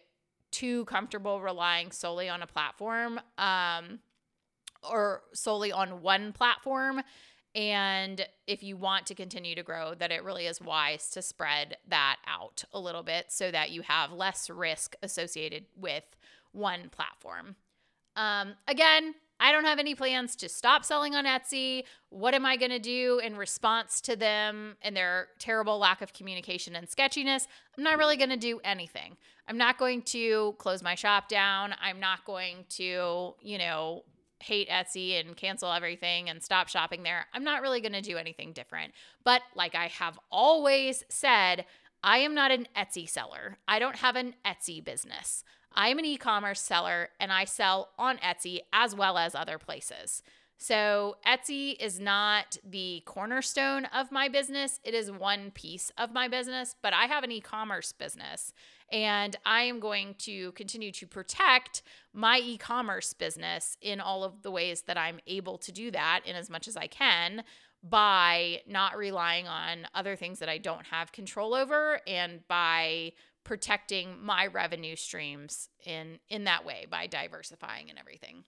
too 0.50 0.84
comfortable 0.86 1.40
relying 1.40 1.90
solely 1.90 2.28
on 2.28 2.42
a 2.42 2.46
platform 2.46 3.20
um, 3.38 3.98
or 4.88 5.22
solely 5.32 5.72
on 5.72 6.02
one 6.02 6.32
platform. 6.32 7.02
And 7.56 8.26
if 8.46 8.62
you 8.62 8.76
want 8.76 9.06
to 9.06 9.14
continue 9.14 9.54
to 9.54 9.62
grow, 9.62 9.94
that 9.94 10.12
it 10.12 10.22
really 10.22 10.44
is 10.44 10.60
wise 10.60 11.08
to 11.10 11.22
spread 11.22 11.78
that 11.88 12.18
out 12.26 12.64
a 12.74 12.78
little 12.78 13.02
bit 13.02 13.32
so 13.32 13.50
that 13.50 13.70
you 13.70 13.80
have 13.80 14.12
less 14.12 14.50
risk 14.50 14.94
associated 15.02 15.64
with 15.74 16.04
one 16.52 16.90
platform. 16.90 17.56
Um, 18.14 18.54
again, 18.68 19.14
I 19.40 19.52
don't 19.52 19.64
have 19.64 19.78
any 19.78 19.94
plans 19.94 20.36
to 20.36 20.50
stop 20.50 20.84
selling 20.84 21.14
on 21.14 21.24
Etsy. 21.24 21.84
What 22.10 22.34
am 22.34 22.44
I 22.44 22.56
going 22.56 22.70
to 22.70 22.78
do 22.78 23.20
in 23.24 23.36
response 23.36 24.02
to 24.02 24.16
them 24.16 24.76
and 24.82 24.94
their 24.94 25.28
terrible 25.38 25.78
lack 25.78 26.02
of 26.02 26.12
communication 26.12 26.76
and 26.76 26.88
sketchiness? 26.88 27.48
I'm 27.76 27.84
not 27.84 27.96
really 27.96 28.16
going 28.18 28.30
to 28.30 28.36
do 28.36 28.60
anything. 28.64 29.16
I'm 29.48 29.58
not 29.58 29.78
going 29.78 30.02
to 30.02 30.54
close 30.58 30.82
my 30.82 30.94
shop 30.94 31.28
down. 31.28 31.74
I'm 31.80 32.00
not 32.00 32.24
going 32.26 32.64
to, 32.70 33.34
you 33.40 33.58
know, 33.58 34.04
hate 34.46 34.68
Etsy 34.68 35.20
and 35.20 35.36
cancel 35.36 35.72
everything 35.72 36.28
and 36.28 36.42
stop 36.42 36.68
shopping 36.68 37.02
there. 37.02 37.26
I'm 37.34 37.44
not 37.44 37.62
really 37.62 37.80
going 37.80 37.92
to 37.92 38.00
do 38.00 38.16
anything 38.16 38.52
different. 38.52 38.92
But 39.24 39.42
like 39.54 39.74
I 39.74 39.88
have 39.88 40.18
always 40.30 41.04
said, 41.08 41.66
I 42.02 42.18
am 42.18 42.34
not 42.34 42.52
an 42.52 42.68
Etsy 42.76 43.08
seller. 43.08 43.58
I 43.66 43.78
don't 43.78 43.96
have 43.96 44.16
an 44.16 44.34
Etsy 44.44 44.82
business. 44.82 45.42
I 45.74 45.88
am 45.88 45.98
an 45.98 46.04
e 46.04 46.16
commerce 46.16 46.60
seller 46.60 47.10
and 47.20 47.32
I 47.32 47.44
sell 47.44 47.90
on 47.98 48.18
Etsy 48.18 48.60
as 48.72 48.94
well 48.94 49.18
as 49.18 49.34
other 49.34 49.58
places. 49.58 50.22
So, 50.58 51.16
Etsy 51.26 51.76
is 51.78 52.00
not 52.00 52.56
the 52.64 53.02
cornerstone 53.04 53.84
of 53.86 54.10
my 54.10 54.28
business. 54.28 54.80
It 54.84 54.94
is 54.94 55.10
one 55.10 55.50
piece 55.50 55.92
of 55.98 56.12
my 56.12 56.28
business, 56.28 56.74
but 56.82 56.94
I 56.94 57.04
have 57.04 57.24
an 57.24 57.32
e 57.32 57.40
commerce 57.40 57.92
business 57.92 58.54
and 58.90 59.36
I 59.44 59.62
am 59.62 59.80
going 59.80 60.14
to 60.20 60.52
continue 60.52 60.92
to 60.92 61.06
protect 61.06 61.82
my 62.14 62.38
e 62.38 62.56
commerce 62.56 63.12
business 63.12 63.76
in 63.82 64.00
all 64.00 64.24
of 64.24 64.42
the 64.42 64.50
ways 64.50 64.82
that 64.82 64.96
I'm 64.96 65.20
able 65.26 65.58
to 65.58 65.72
do 65.72 65.90
that 65.90 66.20
in 66.24 66.36
as 66.36 66.48
much 66.48 66.68
as 66.68 66.76
I 66.76 66.86
can 66.86 67.42
by 67.82 68.62
not 68.66 68.96
relying 68.96 69.46
on 69.46 69.86
other 69.94 70.16
things 70.16 70.38
that 70.38 70.48
I 70.48 70.58
don't 70.58 70.86
have 70.86 71.12
control 71.12 71.54
over 71.54 72.00
and 72.06 72.40
by 72.48 73.12
protecting 73.44 74.16
my 74.24 74.46
revenue 74.46 74.96
streams 74.96 75.68
in 75.84 76.18
in 76.28 76.44
that 76.44 76.64
way 76.64 76.86
by 76.90 77.06
diversifying 77.06 77.90
and 77.90 77.98
everything. 77.98 78.44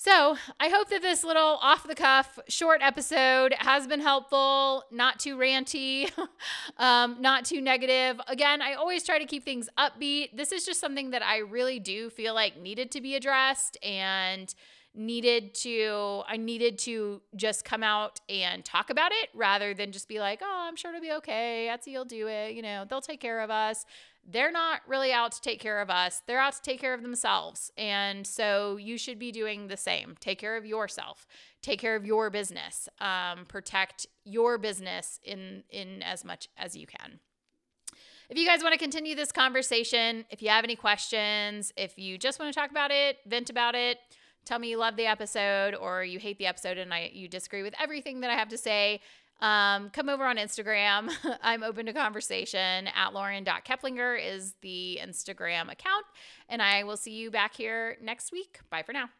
So, 0.00 0.36
I 0.60 0.68
hope 0.68 0.90
that 0.90 1.02
this 1.02 1.24
little 1.24 1.58
off 1.60 1.84
the 1.84 1.96
cuff 1.96 2.38
short 2.46 2.82
episode 2.84 3.52
has 3.58 3.88
been 3.88 3.98
helpful, 3.98 4.84
not 4.92 5.18
too 5.18 5.36
ranty, 5.36 6.08
um, 6.76 7.16
not 7.20 7.44
too 7.44 7.60
negative. 7.60 8.20
Again, 8.28 8.62
I 8.62 8.74
always 8.74 9.02
try 9.02 9.18
to 9.18 9.24
keep 9.24 9.44
things 9.44 9.68
upbeat. 9.76 10.36
This 10.36 10.52
is 10.52 10.64
just 10.64 10.78
something 10.78 11.10
that 11.10 11.24
I 11.24 11.38
really 11.38 11.80
do 11.80 12.10
feel 12.10 12.32
like 12.32 12.56
needed 12.56 12.92
to 12.92 13.00
be 13.00 13.16
addressed 13.16 13.76
and 13.82 14.54
needed 14.98 15.54
to 15.54 16.22
I 16.26 16.36
needed 16.36 16.78
to 16.80 17.22
just 17.36 17.64
come 17.64 17.82
out 17.82 18.20
and 18.28 18.64
talk 18.64 18.90
about 18.90 19.12
it 19.12 19.30
rather 19.34 19.72
than 19.74 19.92
just 19.92 20.08
be 20.08 20.18
like, 20.20 20.40
"Oh, 20.42 20.66
I'm 20.68 20.76
sure 20.76 20.90
it'll 20.90 21.00
be 21.00 21.12
okay. 21.12 21.68
Etsy 21.70 21.94
will 21.94 22.04
do 22.04 22.28
it. 22.28 22.54
You 22.54 22.62
know, 22.62 22.84
they'll 22.88 23.00
take 23.00 23.20
care 23.20 23.40
of 23.40 23.50
us." 23.50 23.86
They're 24.30 24.52
not 24.52 24.82
really 24.86 25.10
out 25.10 25.32
to 25.32 25.40
take 25.40 25.58
care 25.58 25.80
of 25.80 25.88
us. 25.88 26.20
They're 26.26 26.40
out 26.40 26.52
to 26.52 26.60
take 26.60 26.80
care 26.80 26.92
of 26.92 27.00
themselves. 27.00 27.72
And 27.78 28.26
so 28.26 28.76
you 28.76 28.98
should 28.98 29.18
be 29.18 29.32
doing 29.32 29.68
the 29.68 29.76
same. 29.78 30.16
Take 30.20 30.38
care 30.38 30.58
of 30.58 30.66
yourself. 30.66 31.26
Take 31.62 31.80
care 31.80 31.96
of 31.96 32.04
your 32.04 32.28
business. 32.28 32.90
Um, 33.00 33.46
protect 33.46 34.06
your 34.24 34.58
business 34.58 35.18
in 35.24 35.64
in 35.70 36.02
as 36.02 36.24
much 36.24 36.48
as 36.58 36.76
you 36.76 36.86
can. 36.86 37.20
If 38.28 38.36
you 38.36 38.46
guys 38.46 38.62
want 38.62 38.74
to 38.74 38.78
continue 38.78 39.14
this 39.14 39.32
conversation, 39.32 40.26
if 40.28 40.42
you 40.42 40.50
have 40.50 40.62
any 40.62 40.76
questions, 40.76 41.72
if 41.78 41.98
you 41.98 42.18
just 42.18 42.38
want 42.38 42.52
to 42.52 42.60
talk 42.60 42.70
about 42.70 42.90
it, 42.90 43.16
vent 43.26 43.48
about 43.48 43.74
it, 43.74 43.98
tell 44.48 44.58
me 44.58 44.70
you 44.70 44.78
love 44.78 44.96
the 44.96 45.06
episode 45.06 45.74
or 45.74 46.02
you 46.02 46.18
hate 46.18 46.38
the 46.38 46.46
episode 46.46 46.78
and 46.78 46.92
I 46.92 47.10
you 47.12 47.28
disagree 47.28 47.62
with 47.62 47.74
everything 47.78 48.20
that 48.20 48.30
I 48.30 48.34
have 48.34 48.48
to 48.48 48.58
say, 48.58 49.00
um, 49.40 49.90
come 49.90 50.08
over 50.08 50.24
on 50.24 50.36
Instagram. 50.36 51.10
I'm 51.42 51.62
open 51.62 51.86
to 51.86 51.92
conversation. 51.92 52.88
At 52.88 53.12
Lauren.Keplinger 53.12 54.18
is 54.20 54.54
the 54.62 54.98
Instagram 55.02 55.70
account. 55.70 56.06
And 56.48 56.60
I 56.62 56.82
will 56.84 56.96
see 56.96 57.12
you 57.12 57.30
back 57.30 57.54
here 57.54 57.96
next 58.02 58.32
week. 58.32 58.60
Bye 58.70 58.82
for 58.82 58.92
now. 58.92 59.10